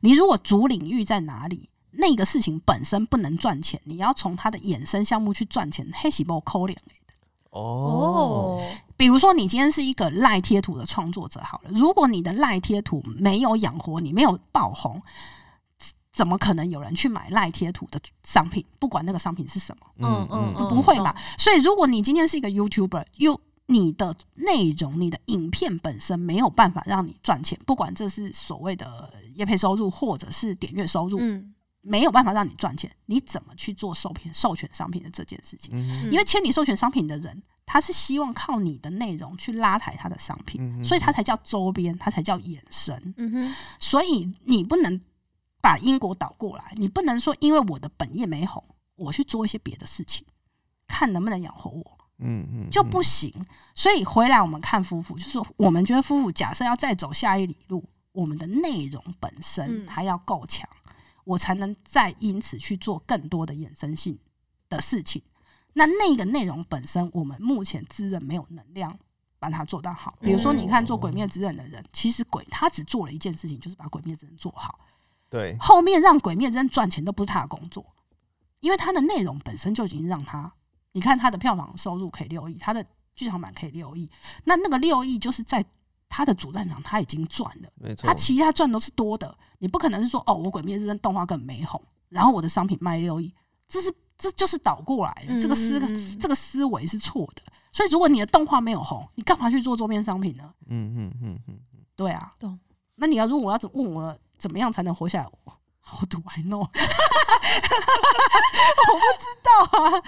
[0.00, 6.78] 你如果主领域在哪里，那个事情本身不能赚钱，你要从它的衍生项目去赚钱，黑喜不扣脸
[7.50, 8.62] 哦哦，
[8.96, 15.02] 比如说，你今天是一个赖贴图的创作者，好了，如果你的赖贴图没有养活你，没有爆红，
[16.12, 18.64] 怎么可能有人去买赖贴图的商品？
[18.78, 19.86] 不管那个商品是什么。
[19.96, 21.22] 嗯嗯嗯，不会嘛懂？
[21.38, 23.40] 所以如果你今天是一个 YouTuber，有
[23.70, 31.54] 你的内容、你的影片本身没有办法让你赚钱，不管这是所谓的业配收入或者是点阅收入，嗯。
[31.80, 35.70] 没有办法让你赚钱，你怎么去做授权授权商品的这件事情？
[35.74, 36.10] 嗯。
[36.10, 43.14] 因为签你授权商品的人，他是希望靠你的内容去拉抬他的商品，嗯所以他才叫周边，他才叫衍生。
[43.16, 45.00] 嗯哼，所以你不能
[45.62, 48.62] 把因果倒过来，你不能说因为我的本业没红，
[48.96, 50.26] 我去做一些别的事情，
[50.88, 53.32] 看能不能养活我，嗯嗯就不行。
[53.74, 60.68] 所以回来我们看夫妇，就是说我们觉得夫妇假设要再走下一里路，我们的内容本身嗯还要够强，
[61.24, 64.18] 我才能再因此去做更多的衍生性
[64.68, 65.22] 的事情。
[65.74, 68.98] 那那个内容本身，我们目前自认没有能量
[69.38, 70.18] 把它做到好。
[70.20, 74.80] 比如说，你看做《鬼灭之刃》的人，其实鬼他只做了一件事情，就是把《鬼灭之刃》做好。
[75.30, 77.86] 对，后面让《鬼灭之刃》赚钱都不是他的工作，
[78.58, 80.52] 因为他的内容本身就已经让他，
[80.98, 82.84] 你看他的票房收入可以六亿，他的
[83.14, 84.10] 剧场版可以六亿，
[84.42, 85.64] 那那个六亿就是在
[86.08, 93.32] 他的主战场他已经赚了，没错他，其他赚都是多的，你不可能是说哦，我《鬼灭之刃》动画根本没红，然后我的商品卖六亿，
[93.68, 95.78] 这是这就是倒过来这个思
[96.16, 97.42] 这个思维是错的。
[97.70, 100.52] 所以如果你的动画没有红，你干嘛去做周边商品呢？
[100.66, 101.60] 嗯嗯嗯嗯
[101.94, 102.58] 对啊，懂。
[102.96, 105.30] 那你要如果我要怎问我怎么样才能活下来
[105.90, 106.68] ？How do I know？
[108.88, 110.02] 我不知道啊。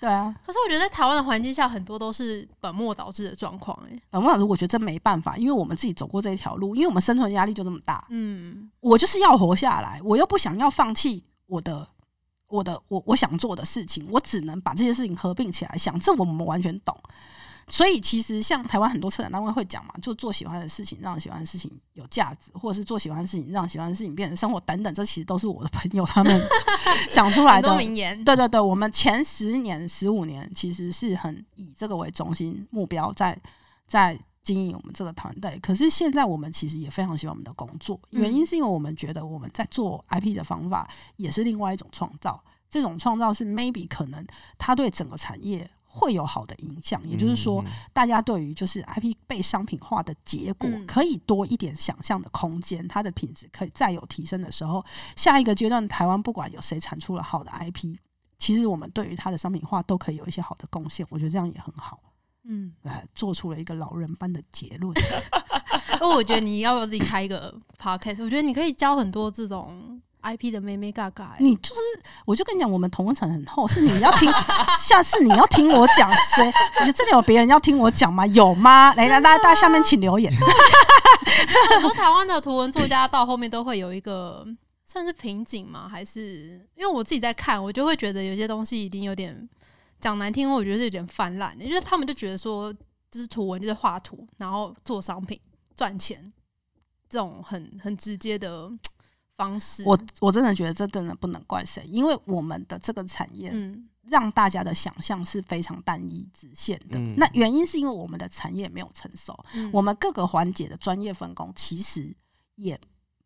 [0.00, 11.88] 对啊，可是我觉得在台湾的环境下，很多都是本末倒置的状况，哎，本末倒置，我觉得真没办法，因为我们自己走过这一条路，因为我们生存压力就这么大，嗯我就是要活下来，我又不想要放弃我的。
[12.48, 16.96] 我的我我想做的事情，我只能把这些事情合并起来想，这我们完全懂。
[17.68, 26.40] 所以其实像台湾很多策展单位会讲嘛，就做喜欢的事情，让喜欢的事情有价值，或者是做喜欢的事情，让喜欢的事情变成生活等等，这其实都是我的朋友他们
[27.10, 27.76] 想出来的。
[27.76, 33.36] 名言，对对对，我们前十年、十五年其实是很以这个为中心目标在
[33.86, 35.58] 在经营我们这个团队。
[35.60, 42.40] 可是现在我们其实也非常喜欢我们的工作，原因是因为我们觉得我们在做 IP 的方法也是另外一种创造。
[42.68, 44.24] 这种创造是 maybe 可能
[44.58, 54.84] 它对整个产业会有好的影响，也就是说，大家对于就是 IP 被商品化的结果可以多一点想象的空间，它的品质可以再有提升的时候，
[55.16, 57.96] 下一个阶段台湾不管有谁产出了好的 IP，
[58.38, 61.98] 其实我们对于它的商品化都可以有一些好的贡献，我觉得这样也很好。
[62.48, 64.94] 嗯，来做出了一个老人般的结论。
[65.98, 68.22] 那我觉得你要不要自己开一个 podcast？
[68.22, 69.95] 我觉得你可以教很多这种。
[70.26, 71.80] I P 的妹妹嘎嘎，你就是，
[72.24, 74.28] 我就跟你讲，我们同温层很厚，是你要听，
[74.76, 76.52] 下次你要听我讲谁？
[76.84, 78.26] 你真的有别人要听我讲吗？
[78.26, 78.92] 有吗？
[78.94, 80.32] 来来，大家大家下面请留言。
[81.70, 84.44] 很多台湾的图文作家到后面都会有一个
[84.84, 85.88] 算是瓶颈吗？
[85.88, 89.48] 还是因为我自己在看，我就会觉得有些东西已经有点
[90.00, 91.56] 讲难听，我觉得是有点泛滥。
[91.56, 92.72] 就是他们就觉得说，
[93.12, 95.38] 就是图文就是画图，然后做商品
[95.76, 96.32] 赚钱，
[97.08, 98.68] 这种很很直接的。
[99.36, 103.52] 方式，我我真的觉得这真的不能怪谁，因为我们的这个产业，
[104.08, 106.98] 让大家的想象是非常单一直线的。
[107.16, 109.38] 那原因是因为我们的产业没有成熟，
[109.72, 112.14] 我们各个环节的专业分工其实
[112.54, 112.80] 也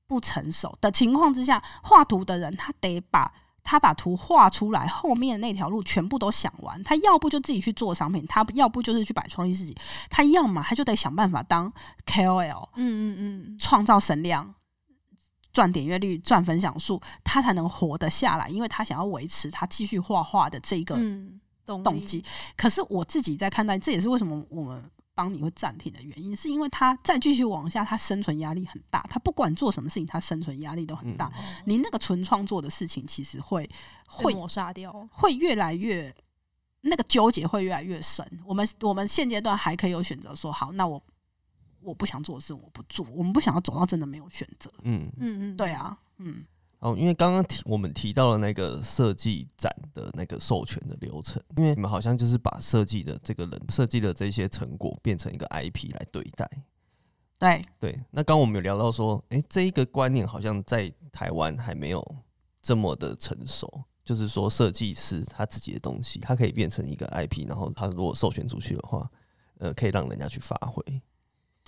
[0.07, 3.33] 不成熟的情况之下，画图的人他得把
[3.63, 6.83] 他把图画出来，后面那条路全部都想完。
[6.83, 9.77] 他要不就自己去做商品，他要不就是去摆创意自己，
[10.09, 11.73] 他要么他就得想办法当
[12.07, 14.55] KOL，嗯嗯嗯，创造神量。
[15.53, 20.97] 赚点阅率、赚分享数，他才能活得下来，因为他想要维持他继续画画的这个
[21.65, 22.25] 动机。
[22.57, 29.05] 可是我自己在看待，这也是为什么我们帮你会暂停的原因，是因为他再继续往下，他生存压力很大。
[29.11, 31.31] 他不管做什么事情，他生存压力都很大。
[31.65, 33.69] 你那个纯创作的事情，其实会
[34.07, 36.15] 会抹杀掉，会越来越
[36.83, 38.25] 那个纠结会越来越深。
[38.47, 41.03] 我们我们现阶段还可以有选择，说好，那我。
[41.83, 43.07] 我不想做的事，我不做。
[43.13, 44.71] 我们不想要走到真的没有选择。
[44.83, 46.45] 嗯嗯嗯，对啊，嗯。
[46.81, 56.49] 哦，因为刚刚提我们提到了那个设计展的那个授权的流程，因为你们好像就是把设计的这个人设计的这些成果变成一个 IP 来对待。
[57.39, 62.03] 对对，那刚我们有聊到说，哎，这一个观念好像在台湾还没有
[62.63, 69.07] 这么的成熟，就是说设计师他自己的东西，他可以变成一个 IP，然后他如果授权出去的话，
[69.59, 70.83] 呃，可以让人家去发挥。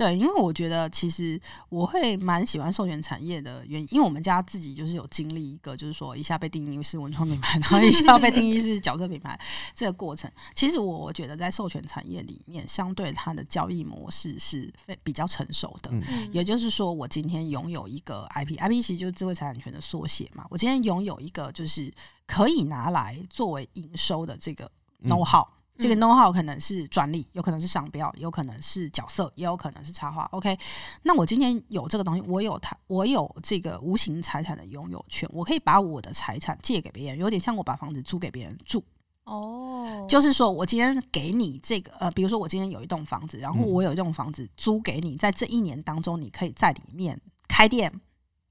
[0.02, 9.38] 对，因为我觉得其实我会蛮喜欢授权产业的原因，因为我们家自己就是有经历一个，就是说一下被定义是文创品牌，然后一下被定义是角色品牌
[9.72, 10.28] 这个过程。
[10.54, 15.92] 其实我我觉得在授权产业里面，相对它的交易模式是非比较成熟的。
[16.32, 20.44] 也就是说，我今天拥有一个 IP，IP 其实就是智慧财产权的缩写嘛。
[20.50, 21.94] 我今天拥有一个就是
[22.26, 24.68] 可以拿来作为营收的这个
[25.04, 25.46] know how。
[25.78, 30.24] 这个 know how 可能是专利，有可能是商标，有可能是角色，也有可能是插画。
[30.32, 30.56] OK，
[31.02, 38.84] 那我今天有这个东西，我有它，我有这个无形财产的拥有权，我可以把我的财产借给别人，有点像我把房子租给别人住。
[39.24, 47.92] 哦，就是说我今天给你这个，呃，比如说我今天有一栋房子，然后我有一栋房子租给你，在这一年当中，你可以在里面开店、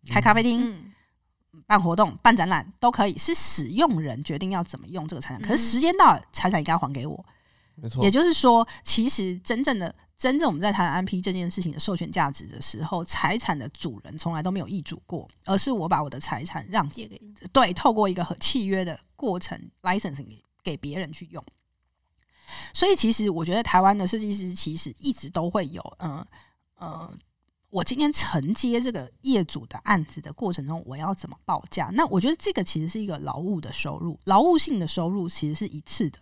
[0.10, 0.92] 开咖啡厅。
[1.72, 5.42] 办活动、办展览都可以，是使用人决定要怎么用这个财产。
[5.42, 7.26] 可是时间到了，财产应该还给我。
[7.76, 17.18] 没错，也就是说，其实真正的、真正我们在谈安 P 这件事情的授权价值的时候，财产的主人从来都没有易主过，而是我把我的财产让借给
[17.54, 21.42] 对，透过一个和契约的过程，licensing 给给别人去用。
[22.74, 26.26] 所以，其实我觉得台湾的设计师其实一直都会有，嗯
[26.82, 27.18] 嗯。
[27.72, 31.90] 我今天承接这个业主的案子的过程中，我要怎么报价？
[31.94, 36.20] 那我觉得这个其实是一个劳务的收入，劳务性的收入其实是一次的。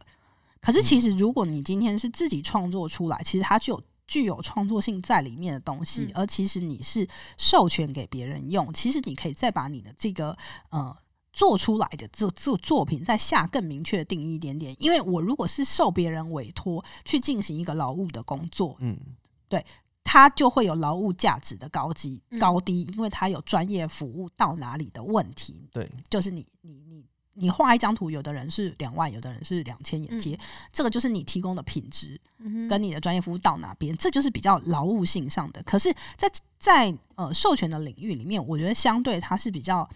[0.61, 10.37] 可是，其实如果你今天是自己创作出来，其实它具有具有创作性在里面的东西，而其实你是授权给别人用，其实你可以再把你的这个
[10.69, 10.95] 呃
[11.33, 14.75] 做出来的这这作品再下更明确的定义一点点。
[14.77, 18.99] 因为我如果是受别人委托去进行一个劳务的工作，嗯，
[19.47, 19.65] 对。
[20.11, 25.69] 它就会有劳务价值的高低高低，因为它有专业服务到哪里的问题。
[25.71, 27.05] 对，就是你你你
[27.35, 30.35] 你画一张图，有的人是两万，有的人是两千也接，
[30.73, 32.19] 这个就是你提供的品质
[32.67, 35.61] 跟你的专业服务到哪边，这就是比较劳务性上的。
[35.61, 39.87] 可是，在在呃授权的领域里面，我觉得相对它是比较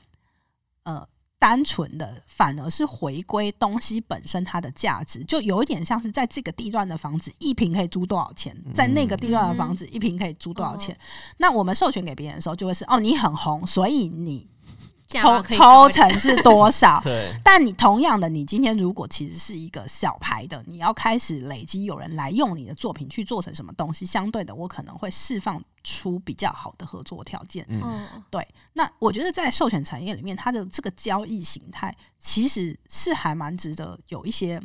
[0.84, 1.08] 呃。
[1.44, 10.98] 单纯的反而是回归东西本身它的价值，就有一点像是在这个地段的房子一平可以租多少钱，在那个地段的房子一平可以租多少钱。
[11.36, 14.48] 那我们授权给别人的时候，就会是哦，你很红，所以你
[15.10, 15.44] 抽？
[15.44, 27.66] 抽成是多少 对，但你同样的，你今天如果其实是一个小牌的，你要开始累积有人来用你的作品去做成什么东西，相对的，我可能会释放出比较好的合作条件。
[27.70, 34.62] 嗯，对那我觉得在授权产业里面，它的这个交易形态其实是还蛮值得有一些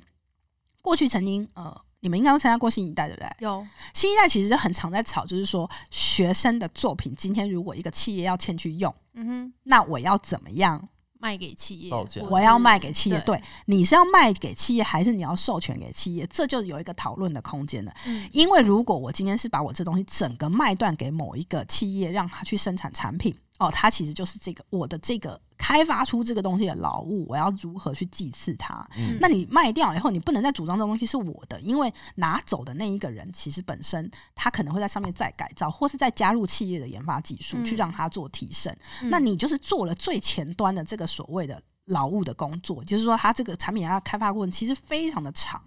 [0.81, 3.31] 过去曾经呃，你们应该都参加过新一代对不对？
[3.41, 10.89] 有新一代其实很常在吵，就是说学生的作品今天如果一个企业要签去用，嗯哼，那我要怎么样？
[11.21, 11.93] 卖给企业，
[12.31, 16.27] 我要卖给企业，对，你是要卖给企业，还是你要授权给企业？
[16.31, 17.93] 这就有一个讨论的空间了。
[18.07, 28.87] 嗯因为如果我今天是把我这东西整个卖断给某一个企业，让他去生产产品，哦，它其实就是这个我的这个开发出这个东西的劳务，我要如何去祭祀它？
[28.97, 38.75] 嗯那你卖掉以后，你不能再主张这东西是我的，因为拿走的那一个人其实本身他可能会在上面再改造，或是再加入企业的研发技术，嗯去让它做提升。
[39.03, 45.61] 嗯那你就是做了最前端的这个所谓的劳务的工作，就是说，它这个产品要开发过程其实非常的长。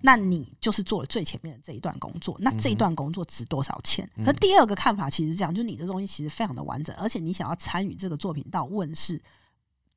[0.00, 4.08] 那你就是做了最前面的这一段工作，那这一段工作值多少钱？
[4.24, 9.22] 可第二个看法其实是这样，就是你的东西其实非常的完整，而且你想要参与这个作品到问世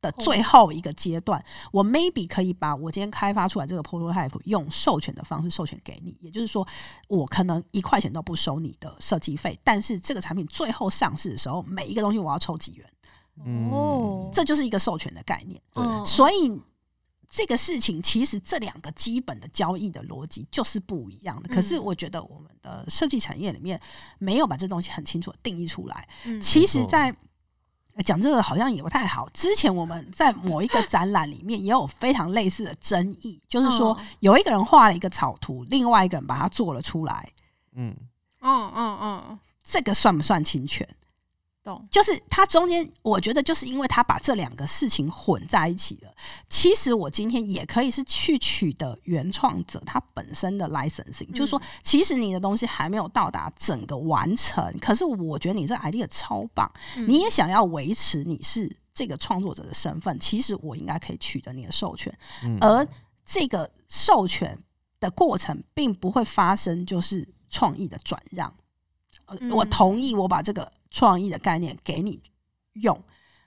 [0.02, 6.66] 的最后一个阶段，我 maybe 可以把我今天开发出来这个 prototype 用授权的方式授权给你，也就是说，
[7.10, 12.90] 我可能一块钱都不收你的设计费，但是这个产品最后上市的时候，每一个东西我要抽几元，
[13.46, 13.70] 嗯。
[13.72, 15.62] 哦，这就是一个授权的概念。
[15.74, 15.84] 对。
[15.84, 16.06] 嗯。
[16.06, 16.58] 所以
[17.30, 21.54] 这个事情其实这两个基本的交易的逻辑就是不一样的。
[21.54, 23.80] 可是嗯我觉得我们的设计产业里面
[24.18, 26.08] 没有把这东西很清楚的定义出来。
[26.26, 27.16] 嗯其实在
[27.94, 29.30] 呃讲这个好像也不太好。
[29.30, 37.32] 之前我们在某一个展览里面也有非常类似的争议，就是说嗯有一个人画了一个草图，另外一个人把它做了出来，
[37.74, 37.96] 嗯，
[38.42, 40.88] 嗯嗯嗯，这个算不算侵权？
[41.70, 46.12] 懂，就是他中间，我觉得就是因为他把这两个事情混在一起了。
[46.48, 57.08] 其实我今天也可以是去取得原创者他本身的 licensing，、就是说，其实你的东西还没有到达整个完成，可是我觉得你这 idea 超棒，嗯。
[57.08, 62.12] 你也想要维持你是这个创作者的身份，其实我应该可以取得你的授权，
[62.44, 62.58] 嗯。
[62.60, 62.88] 而
[63.24, 64.58] 这个授权
[65.00, 68.54] 的过程并不会发生就是创意的转让。
[69.52, 72.22] 我同意，我把这个创意的概念给你
[72.74, 73.00] 用，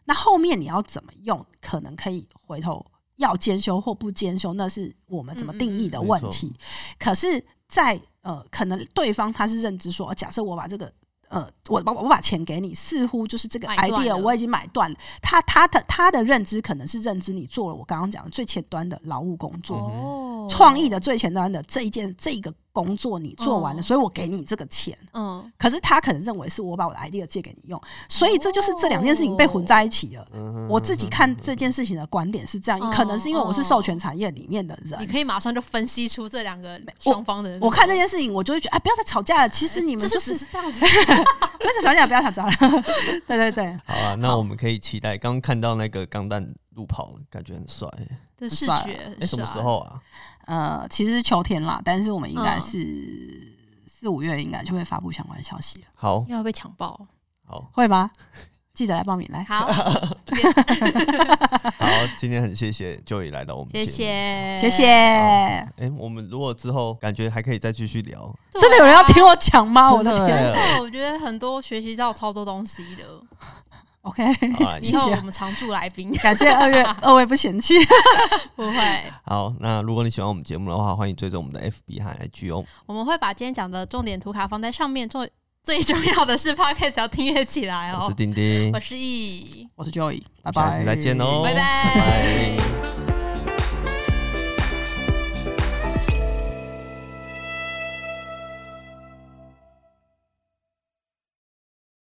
[0.05, 2.85] 那后面你要怎么用，可能可以回头
[3.17, 6.55] 要兼修或不兼修，那是我们怎么定义的问题。
[6.99, 10.93] 可是在，呃，可能对方他是认知说，呃假设我把这个。
[11.29, 14.99] 呃，我把我把钱给你，似乎就是这个 idea 我已经买断了。
[15.23, 24.97] 他他的他的认知可能是认知你做了我刚刚讲的最前端的劳务工作，哦，创意的最前端的这一件这个工作你做完了，哦所以我给你这个钱。
[25.13, 30.27] 嗯，可是他可能认为是我把我的 idea 借给你用，所以这就是这两件事情被混在一起了。
[30.33, 37.67] 嗯我自己看这件事情的观点是这样，嗯可能是因为我是授权产业里面的人你，可以马上就分析出这两个双方的那个。
[37.67, 39.49] 我看这件事情，我就会觉得，哎，不要再吵架了。
[39.49, 40.81] 其实你们就是只是这样子，
[41.59, 42.53] 不要再吵架，不要吵架了。
[43.27, 45.19] 对对对，好啊，那我们可以期待。
[45.19, 46.43] 刚刚看到那个钢弹
[46.75, 47.89] 路跑，感觉很帅。
[48.39, 49.61] 的视觉哎，什么时？
[49.61, 50.01] 候啊？
[50.47, 52.63] 呃，其实是秋天啦，但是我们应该嗯。
[52.63, 53.53] 是
[53.87, 56.25] 四五月应该就会发布相关消息了，好。
[56.29, 57.07] 又要被强暴，
[57.47, 57.71] 好。
[57.73, 58.11] 会吗？
[58.75, 59.45] 记得来报名来。
[59.45, 59.87] 好，好，
[62.17, 64.87] 今天很谢谢 Joey 来到我们节谢目，谢，谢谢。
[64.89, 69.93] 哎、我们如果之后感觉还可以再继续聊，啊真的有人要听我讲吗？
[69.93, 73.05] 我真的的天我觉得很多学习到超多东西的，
[74.03, 74.23] ！OK，
[74.83, 77.75] 以后我们常驻来宾感谢二月 二位不嫌弃。
[78.57, 82.65] 不会，好，那如果你喜欢我们节目的话，欢迎追踪我们的 FB 和 IG 哦。
[82.87, 85.31] 我们会把今天讲的重点图卡放在上面，最
[85.65, 88.15] 最重要的是 podcast 要订阅起来哦我是。
[88.15, 91.61] 丁丁我，是易，我是 Joey，拜拜，下次再见哦，拜拜
[91.95, 92.72] 拜拜